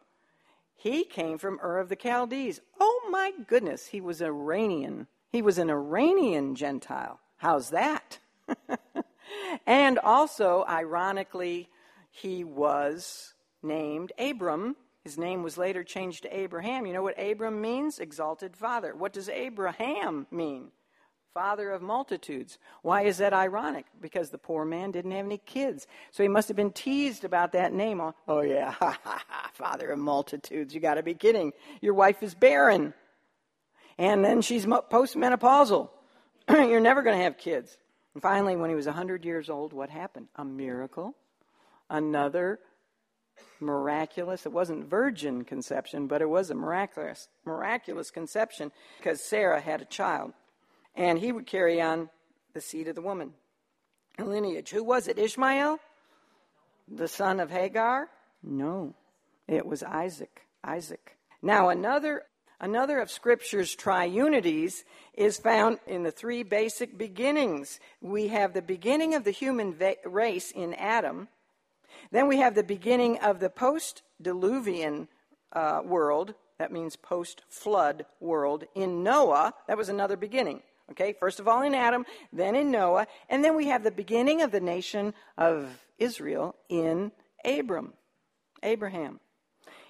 [0.76, 2.60] He came from Ur of the Chaldees.
[2.80, 5.08] Oh my goodness, he was Iranian.
[5.32, 7.20] He was an Iranian Gentile.
[7.38, 8.20] How's that?
[9.66, 11.70] and also, ironically,
[12.12, 14.76] he was named Abram.
[15.04, 16.86] His name was later changed to Abraham.
[16.86, 18.00] You know what Abram means?
[18.00, 18.96] Exalted father.
[18.96, 20.72] What does Abraham mean?
[21.34, 22.58] Father of multitudes.
[22.82, 23.86] Why is that ironic?
[24.00, 25.88] Because the poor man didn't have any kids.
[26.12, 28.02] So he must have been teased about that name.
[28.28, 28.74] Oh, yeah,
[29.54, 30.74] father of multitudes.
[30.74, 31.54] You got to be kidding.
[31.82, 32.94] Your wife is barren.
[33.98, 35.90] And then she's postmenopausal.
[36.50, 37.78] You're never going to have kids.
[38.14, 40.28] And finally, when he was 100 years old, what happened?
[40.36, 41.16] A miracle.
[41.90, 42.60] Another
[43.60, 44.46] miraculous.
[44.46, 49.86] It wasn't virgin conception, but it was a miraculous, miraculous conception because Sarah had a
[49.86, 50.34] child
[50.96, 52.10] and he would carry on
[52.54, 53.34] the seed of the woman.
[54.20, 54.70] A lineage.
[54.70, 55.18] Who was it?
[55.18, 55.80] Ishmael?
[56.88, 58.10] The son of Hagar?
[58.44, 58.94] No,
[59.48, 60.42] it was Isaac.
[60.64, 61.18] Isaac.
[61.42, 62.24] Now, another
[62.60, 64.84] Another of Scripture's triunities
[65.16, 67.78] is found in the three basic beginnings.
[68.00, 71.28] We have the beginning of the human va- race in Adam,
[72.12, 75.08] then we have the beginning of the post diluvian
[75.52, 79.54] uh, world, that means post flood world, in Noah.
[79.68, 80.62] That was another beginning.
[80.92, 84.42] Okay, first of all in Adam, then in Noah, and then we have the beginning
[84.42, 87.12] of the nation of Israel in
[87.46, 87.94] Abram,
[88.62, 89.20] Abraham.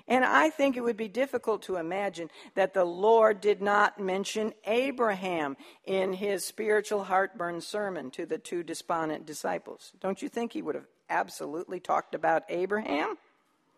[0.07, 4.53] And I think it would be difficult to imagine that the Lord did not mention
[4.65, 9.93] Abraham in his spiritual heartburn sermon to the two despondent disciples.
[10.01, 13.17] Don't you think he would have absolutely talked about Abraham?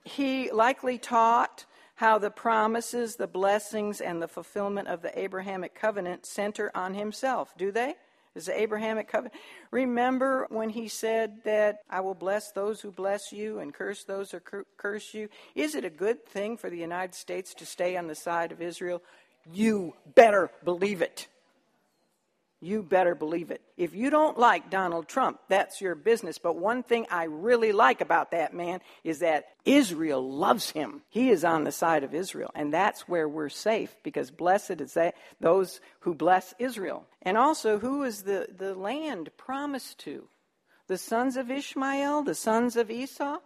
[0.04, 1.66] He likely taught
[1.96, 7.54] how the promises, the blessings, and the fulfillment of the Abrahamic covenant center on himself,
[7.58, 7.96] do they?
[8.36, 9.34] Is the Abrahamic covenant.
[9.72, 14.32] Remember when he said that I will bless those who bless you and curse those
[14.32, 14.42] who
[14.76, 15.30] curse you?
[15.56, 18.62] Is it a good thing for the United States to stay on the side of
[18.62, 19.02] Israel?
[19.54, 21.28] You better believe it.
[22.62, 23.62] You better believe it.
[23.78, 26.38] If you don't like Donald Trump, that's your business.
[26.38, 31.02] But one thing I really like about that man is that Israel loves him.
[31.10, 32.52] He is on the side of Israel.
[32.56, 37.06] And that's where we're safe because blessed is that, those who bless Israel.
[37.22, 40.28] And also, who is the, the land promised to?
[40.88, 42.24] The sons of Ishmael?
[42.24, 43.40] The sons of Esau?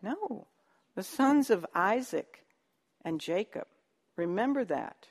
[0.00, 0.46] No.
[0.94, 2.44] The sons of Isaac
[3.04, 3.66] and Jacob.
[4.16, 5.08] Remember that.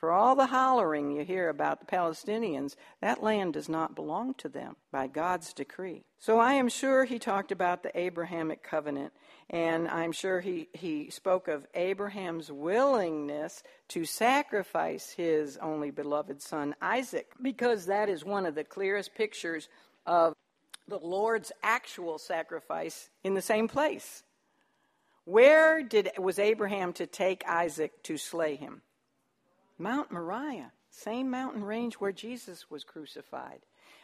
[0.00, 4.48] For all the hollering you hear about the Palestinians, that land does not belong to
[4.48, 6.04] them by God's decree.
[6.18, 9.12] So I am sure he talked about the Abrahamic covenant,
[9.50, 16.74] and I'm sure he, he spoke of Abraham's willingness to sacrifice his only beloved son,
[16.80, 19.68] Isaac, because that is one of the clearest pictures
[20.06, 20.32] of
[20.88, 24.22] the Lord's actual sacrifice in the same place.
[25.26, 28.80] Where did was Abraham to take Isaac to slay him?
[29.80, 33.60] Mount Moriah, same mountain range where Jesus was crucified.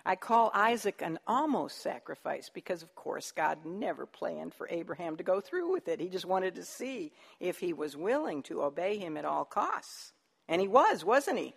[0.06, 5.22] I call Isaac an almost sacrifice because, of course, God never planned for Abraham to
[5.22, 6.00] go through with it.
[6.00, 10.12] He just wanted to see if he was willing to obey him at all costs.
[10.48, 11.54] And he was, wasn't he?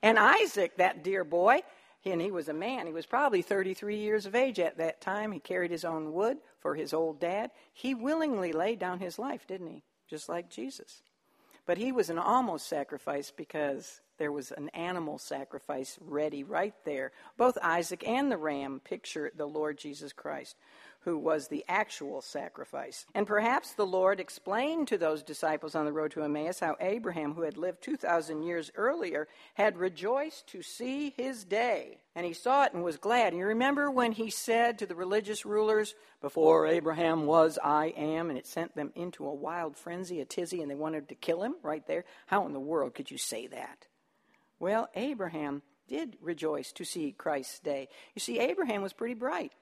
[0.00, 1.62] And Isaac, that dear boy,
[2.04, 2.86] and he was a man.
[2.86, 5.32] He was probably 33 years of age at that time.
[5.32, 7.50] He carried his own wood for his old dad.
[7.72, 9.82] He willingly laid down his life, didn't he?
[10.08, 11.02] Just like Jesus.
[11.66, 17.12] But he was an almost sacrifice because there was an animal sacrifice ready right there.
[17.36, 20.56] Both Isaac and the ram picture the Lord Jesus Christ
[21.06, 23.06] who was the actual sacrifice.
[23.14, 27.32] And perhaps the Lord explained to those disciples on the road to Emmaus how Abraham,
[27.32, 32.00] who had lived 2,000 years earlier, had rejoiced to see his day.
[32.16, 33.28] And he saw it and was glad.
[33.28, 38.28] And you remember when he said to the religious rulers, Before Abraham was, I am,
[38.28, 41.44] and it sent them into a wild frenzy, a tizzy, and they wanted to kill
[41.44, 42.04] him right there?
[42.26, 43.86] How in the world could you say that?
[44.58, 47.90] Well, Abraham did rejoice to see Christ's day.
[48.16, 49.52] You see, Abraham was pretty bright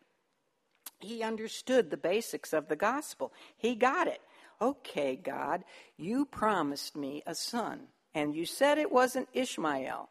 [1.01, 3.33] he understood the basics of the gospel.
[3.57, 4.21] He got it.
[4.61, 5.65] Okay, God,
[5.97, 10.09] you promised me a son, and you said it wasn't Ishmael,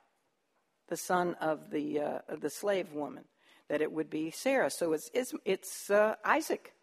[0.89, 3.23] the son of the uh, the slave woman,
[3.69, 4.69] that it would be Sarah.
[4.69, 6.73] So it's it's, it's uh, Isaac.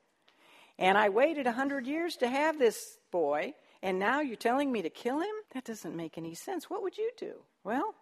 [0.79, 4.81] And I waited a hundred years to have this boy, and now you're telling me
[4.83, 5.35] to kill him?
[5.53, 6.71] That doesn't make any sense.
[6.71, 7.35] What would you do?
[7.65, 7.95] Well,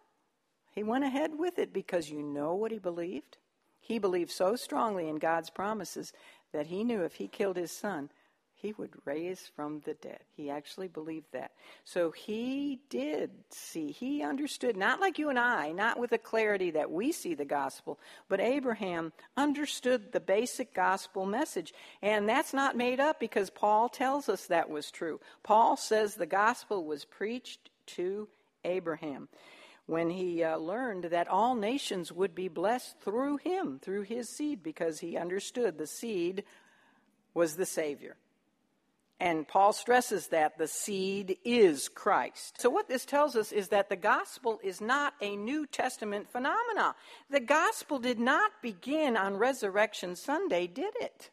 [0.72, 3.36] he went ahead with it because you know what he believed.
[3.80, 6.12] He believed so strongly in God's promises
[6.52, 8.10] that he knew if he killed his son,
[8.60, 10.18] he would raise from the dead.
[10.36, 11.52] He actually believed that.
[11.84, 16.72] So he did see, he understood, not like you and I, not with the clarity
[16.72, 21.72] that we see the gospel, but Abraham understood the basic gospel message.
[22.02, 25.20] And that's not made up because Paul tells us that was true.
[25.44, 28.26] Paul says the gospel was preached to
[28.64, 29.28] Abraham
[29.88, 34.62] when he uh, learned that all nations would be blessed through him, through his seed,
[34.62, 36.44] because he understood the seed
[37.32, 38.14] was the Savior.
[39.18, 42.60] And Paul stresses that the seed is Christ.
[42.60, 46.94] So, what this tells us is that the gospel is not a New Testament phenomena.
[47.30, 51.30] The gospel did not begin on Resurrection Sunday, did it?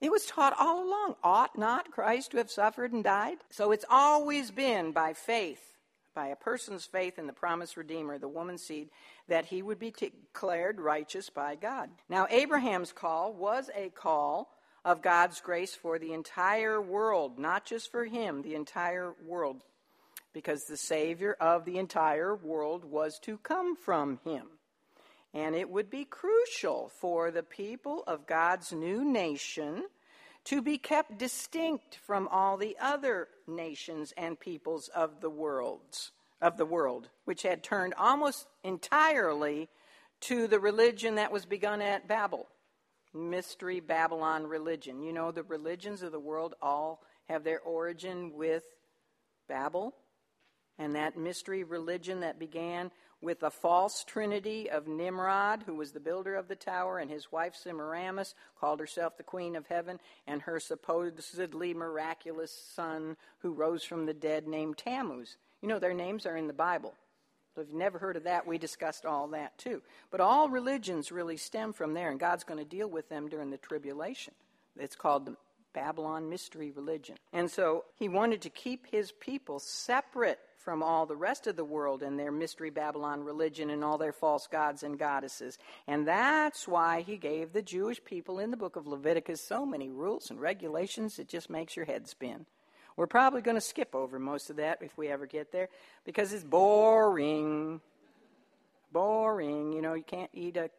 [0.00, 1.16] It was taught all along.
[1.24, 3.38] Ought not Christ to have suffered and died?
[3.50, 5.73] So, it's always been by faith
[6.14, 8.88] by a person's faith in the promised Redeemer, the woman's seed,
[9.28, 11.90] that he would be declared righteous by God.
[12.08, 14.50] Now, Abraham's call was a call
[14.84, 19.62] of God's grace for the entire world, not just for him, the entire world,
[20.32, 24.46] because the Savior of the entire world was to come from him.
[25.32, 29.84] And it would be crucial for the people of God's new nation
[30.44, 36.56] to be kept distinct from all the other nations and peoples of the worlds of
[36.56, 39.68] the world, which had turned almost entirely
[40.20, 42.46] to the religion that was begun at Babel.
[43.14, 45.02] Mystery Babylon religion.
[45.02, 48.64] You know, the religions of the world all have their origin with
[49.48, 49.94] Babel
[50.78, 52.90] and that mystery religion that began
[53.24, 57.32] with the false trinity of Nimrod, who was the builder of the tower, and his
[57.32, 63.82] wife Semiramis called herself the Queen of Heaven, and her supposedly miraculous son who rose
[63.82, 65.38] from the dead named Tammuz.
[65.62, 66.92] You know, their names are in the Bible.
[67.56, 69.80] If you've never heard of that, we discussed all that too.
[70.10, 73.50] But all religions really stem from there, and God's going to deal with them during
[73.50, 74.34] the tribulation.
[74.78, 75.36] It's called the
[75.74, 77.16] Babylon Mystery Religion.
[77.32, 81.64] And so he wanted to keep his people separate from all the rest of the
[81.64, 85.58] world and their mystery Babylon religion and all their false gods and goddesses.
[85.86, 89.90] And that's why he gave the Jewish people in the book of Leviticus so many
[89.90, 92.46] rules and regulations it just makes your head spin.
[92.96, 95.68] We're probably going to skip over most of that if we ever get there
[96.04, 97.80] because it's boring.
[98.90, 99.72] Boring.
[99.72, 100.70] You know, you can't eat a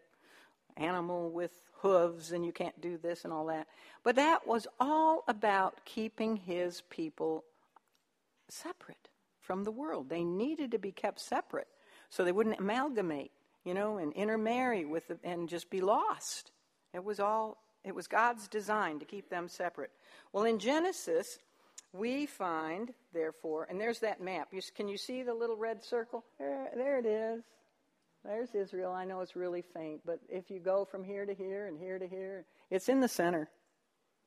[0.77, 3.67] animal with hooves and you can't do this and all that.
[4.03, 7.43] But that was all about keeping his people
[8.49, 9.09] separate
[9.41, 10.09] from the world.
[10.09, 11.67] They needed to be kept separate
[12.09, 13.31] so they wouldn't amalgamate,
[13.63, 16.51] you know, and intermarry with the, and just be lost.
[16.93, 19.91] It was all it was God's design to keep them separate.
[20.33, 21.37] Well, in Genesis,
[21.93, 24.47] we find, therefore, and there's that map.
[24.51, 26.25] You, can you see the little red circle?
[26.39, 27.43] There, there it is.
[28.25, 28.91] There's Israel.
[28.91, 31.99] I know it's really faint, but if you go from here to here and here
[31.99, 33.49] to here, it's in the center.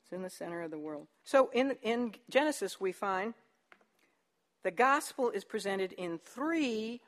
[0.05, 1.09] It's in the center of the world.
[1.25, 3.35] So in, in Genesis, we find
[4.63, 7.01] the gospel is presented in three,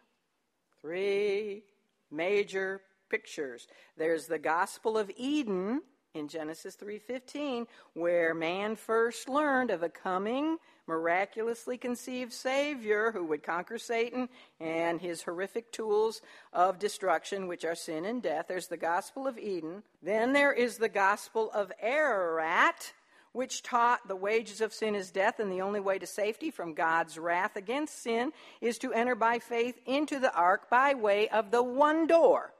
[0.80, 1.62] three
[2.10, 3.68] major pictures.
[3.96, 5.82] There's the gospel of Eden
[6.14, 13.42] in Genesis 3:15 where man first learned of a coming miraculously conceived savior who would
[13.42, 16.20] conquer Satan and his horrific tools
[16.52, 20.78] of destruction which are sin and death there's the gospel of Eden then there is
[20.78, 22.92] the gospel of Ararat
[23.32, 26.74] which taught the wages of sin is death, and the only way to safety from
[26.74, 31.52] God's wrath against sin is to enter by faith into the ark by way of
[31.52, 32.52] the one door,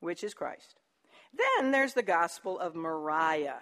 [0.00, 0.76] which is Christ.
[1.36, 3.60] Then there's the gospel of Moriah,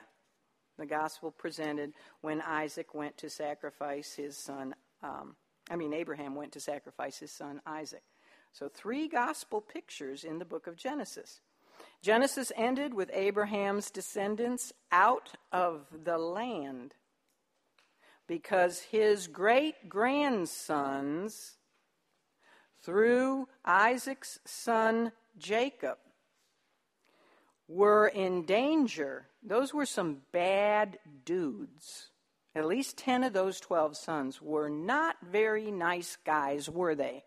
[0.79, 4.75] the gospel presented when Isaac went to sacrifice his son.
[5.03, 5.37] Um,
[5.71, 8.03] I mean, Abraham went to sacrifice his son Isaac.
[8.53, 11.41] So, three gospel pictures in the book of Genesis.
[12.03, 16.95] Genesis ended with Abraham's descendants out of the land
[18.27, 21.57] because his great grandsons,
[22.83, 25.99] through Isaac's son Jacob,
[27.73, 29.27] were in danger.
[29.43, 32.09] Those were some bad dudes.
[32.55, 37.25] At least 10 of those 12 sons were not very nice guys, were they?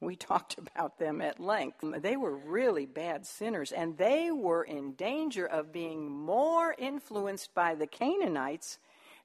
[0.00, 1.82] We talked about them at length.
[1.82, 7.74] They were really bad sinners, and they were in danger of being more influenced by
[7.74, 8.78] the Canaanites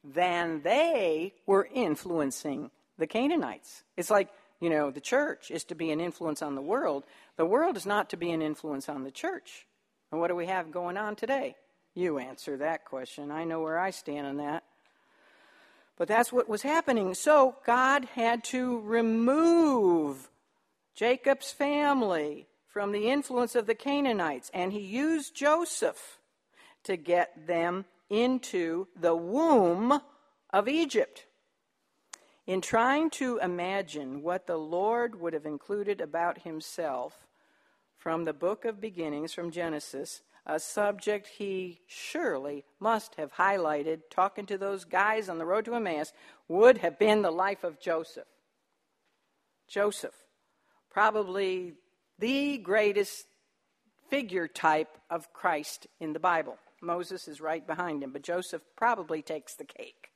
[0.04, 3.84] than they were influencing the Canaanites.
[3.98, 4.30] It's like,
[4.60, 7.06] you know, the church is to be an influence on the world.
[7.38, 9.66] The world is not to be an influence on the church.
[10.14, 11.56] And what do we have going on today?
[11.96, 13.32] You answer that question.
[13.32, 14.64] I know where I stand on that.
[15.98, 17.16] But that's what was happening.
[17.16, 20.30] So God had to remove
[20.94, 26.20] Jacob's family from the influence of the Canaanites, and he used Joseph
[26.84, 30.00] to get them into the womb
[30.52, 31.26] of Egypt.
[32.46, 37.26] In trying to imagine what the Lord would have included about himself
[38.04, 44.46] from the book of beginnings, from Genesis, a subject he surely must have highlighted, talking
[44.46, 46.12] to those guys on the road to Emmaus,
[46.50, 48.28] would have been the life of Joseph.
[49.70, 50.14] Joseph
[50.92, 51.76] probably
[52.20, 53.26] the greatest
[54.10, 56.58] figure type of Christ in the Bible.
[56.82, 60.10] Moses is right behind him, but Joseph probably takes the cake,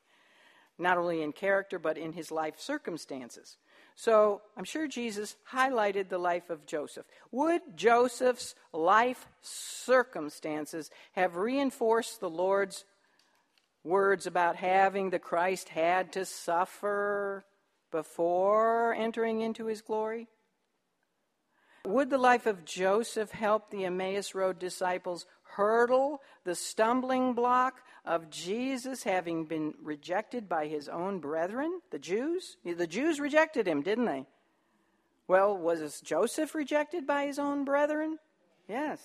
[0.77, 3.55] not only in character, but in his life circumstances.
[3.99, 7.07] So I'm sure Jesus highlighted the life of Joseph.
[7.31, 12.85] Would Joseph's life circumstances have reinforced the Lord's
[13.83, 17.43] words about having the Christ had to suffer
[17.91, 20.27] before entering into his glory?
[21.87, 28.29] Would the life of Joseph help the Emmaus Road disciples hurdle the stumbling block of
[28.29, 32.57] Jesus having been rejected by his own brethren, the Jews?
[32.65, 34.25] The Jews rejected him, didn't they?
[35.29, 38.19] Well, was Joseph rejected by his own brethren?
[38.67, 38.99] Yes.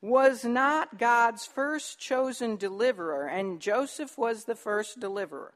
[0.00, 5.54] was not God's first chosen deliverer, and Joseph was the first deliverer.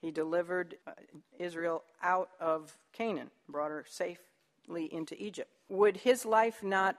[0.00, 0.92] He delivered uh,
[1.38, 4.24] Israel out of Canaan, brought her safely
[4.68, 5.50] into Egypt.
[5.68, 6.96] Would his life not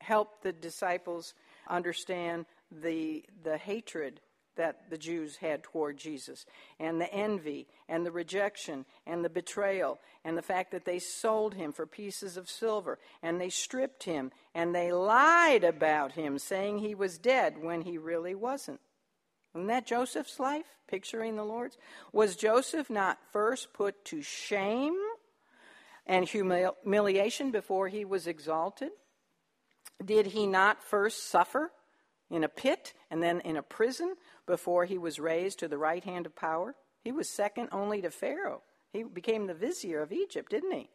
[0.00, 1.34] help the disciples
[1.68, 4.20] understand the, the hatred
[4.56, 6.44] that the Jews had toward Jesus,
[6.80, 11.54] and the envy, and the rejection, and the betrayal, and the fact that they sold
[11.54, 16.78] him for pieces of silver, and they stripped him, and they lied about him, saying
[16.78, 18.80] he was dead when he really wasn't.
[19.54, 21.78] Isn't that Joseph's life, picturing the Lord's?
[22.12, 24.98] Was Joseph not first put to shame
[26.08, 28.90] and humiliation before he was exalted?
[30.04, 31.70] Did he not first suffer
[32.30, 34.14] in a pit and then in a prison
[34.46, 36.74] before he was raised to the right hand of power?
[37.04, 38.62] He was second only to Pharaoh.
[38.92, 40.90] He became the vizier of Egypt, didn't he?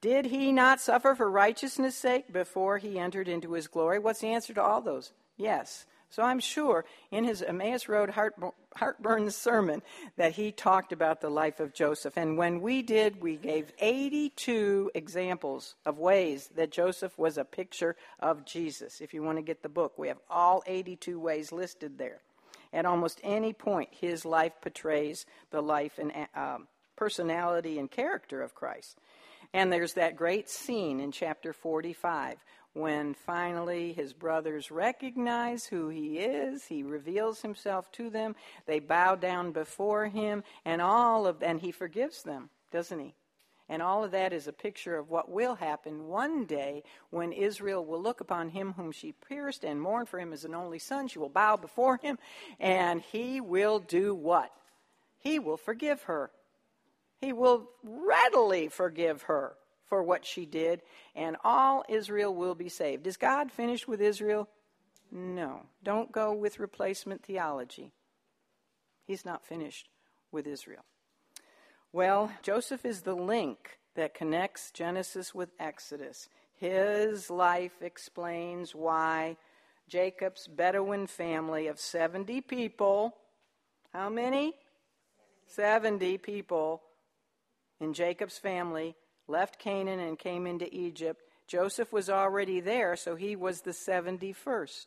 [0.00, 3.98] Did he not suffer for righteousness' sake before he entered into his glory?
[3.98, 5.12] What's the answer to all those?
[5.36, 5.84] Yes.
[6.10, 8.12] So I'm sure in his Emmaus Road
[8.76, 9.80] heartburn sermon
[10.16, 12.16] that he talked about the life of Joseph.
[12.16, 17.96] And when we did, we gave 82 examples of ways that Joseph was a picture
[18.18, 19.00] of Jesus.
[19.00, 22.20] If you want to get the book, we have all 82 ways listed there.
[22.72, 26.58] At almost any point, his life portrays the life and uh,
[26.96, 28.98] personality and character of Christ.
[29.52, 32.36] And there's that great scene in chapter 45
[32.72, 38.36] when finally his brothers recognize who he is, he reveals himself to them.
[38.66, 43.14] They bow down before him, and all of and he forgives them, doesn't he?
[43.68, 47.84] And all of that is a picture of what will happen one day when Israel
[47.84, 51.06] will look upon him whom she pierced and mourn for him as an only son.
[51.06, 52.18] She will bow before him,
[52.58, 54.50] and he will do what?
[55.18, 56.32] He will forgive her.
[57.20, 59.54] He will readily forgive her
[59.90, 60.80] for what she did,
[61.14, 63.06] and all Israel will be saved.
[63.06, 64.48] Is God finished with Israel?
[65.12, 65.66] No.
[65.82, 67.92] Don't go with replacement theology.
[69.06, 69.88] He's not finished
[70.30, 70.84] with Israel.
[71.92, 76.28] Well, Joseph is the link that connects Genesis with Exodus.
[76.54, 79.36] His life explains why
[79.88, 83.16] Jacob's Bedouin family of 70 people,
[83.92, 84.54] how many?
[85.48, 86.80] 70 people
[87.80, 88.94] in Jacob's family
[89.30, 91.22] left Canaan and came into Egypt.
[91.46, 94.86] Joseph was already there, so he was the 71st.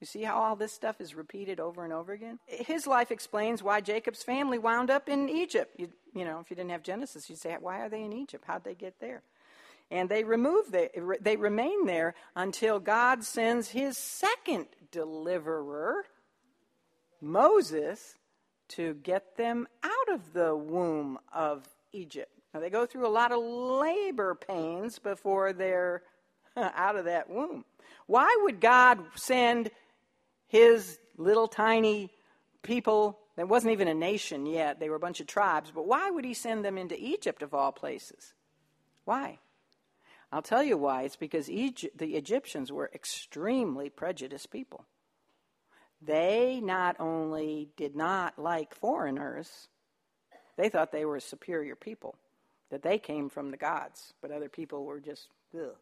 [0.00, 2.38] You see how all this stuff is repeated over and over again?
[2.46, 5.74] His life explains why Jacob's family wound up in Egypt.
[5.78, 8.44] You, you know, if you didn't have Genesis, you'd say, why are they in Egypt?
[8.46, 9.22] How'd they get there?
[9.90, 10.90] And they remove the,
[11.20, 16.04] they remain there until God sends his second deliverer,
[17.22, 18.16] Moses,
[18.68, 22.35] to get them out of the womb of Egypt.
[22.56, 26.02] Now, they go through a lot of labor pains before they're
[26.56, 27.66] out of that womb.
[28.06, 29.70] Why would God send
[30.46, 32.10] his little tiny
[32.62, 36.08] people that wasn't even a nation yet, they were a bunch of tribes, but why
[36.08, 38.32] would he send them into Egypt of all places?
[39.04, 39.38] Why?
[40.32, 41.02] I'll tell you why.
[41.02, 44.86] It's because Egypt, the Egyptians were extremely prejudiced people.
[46.00, 49.68] They not only did not like foreigners,
[50.56, 52.16] they thought they were a superior people
[52.70, 55.76] that they came from the gods, but other people were just, ugh.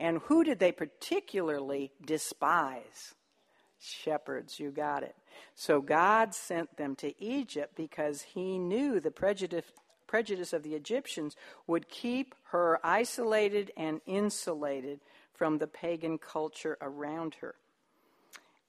[0.00, 3.14] And who did they particularly despise?
[3.78, 5.14] Shepherds, you got it.
[5.54, 9.64] So God sent them to Egypt because he knew the prejudice,
[10.06, 11.36] prejudice of the Egyptians
[11.66, 15.00] would keep her isolated and insulated
[15.34, 17.54] from the pagan culture around her.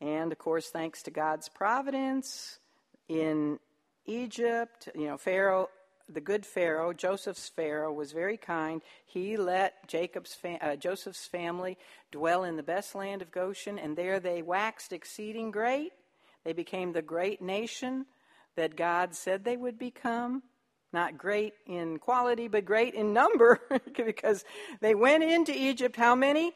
[0.01, 2.59] And of course, thanks to God's providence
[3.07, 3.59] in
[4.05, 5.69] Egypt, you know, Pharaoh
[6.13, 8.81] the good Pharaoh, Joseph's Pharaoh, was very kind.
[9.05, 11.77] He let Jacob's uh, Joseph's family
[12.11, 15.91] dwell in the best land of Goshen, and there they waxed exceeding great.
[16.43, 18.05] They became the great nation
[18.55, 20.43] that God said they would become.
[20.91, 23.59] Not great in quality, but great in number,
[23.95, 24.45] because
[24.79, 25.95] they went into Egypt.
[25.95, 26.53] How many?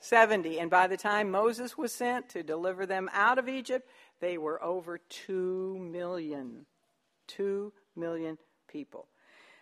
[0.00, 0.60] 70.
[0.60, 3.88] And by the time Moses was sent to deliver them out of Egypt,
[4.20, 6.66] they were over 2 million.
[7.28, 8.38] 2 million
[8.68, 9.06] people.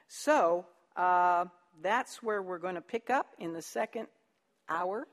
[0.09, 0.67] So
[0.97, 1.47] uh,
[1.83, 4.07] that's where we're going to pick up in the second
[4.69, 5.07] hour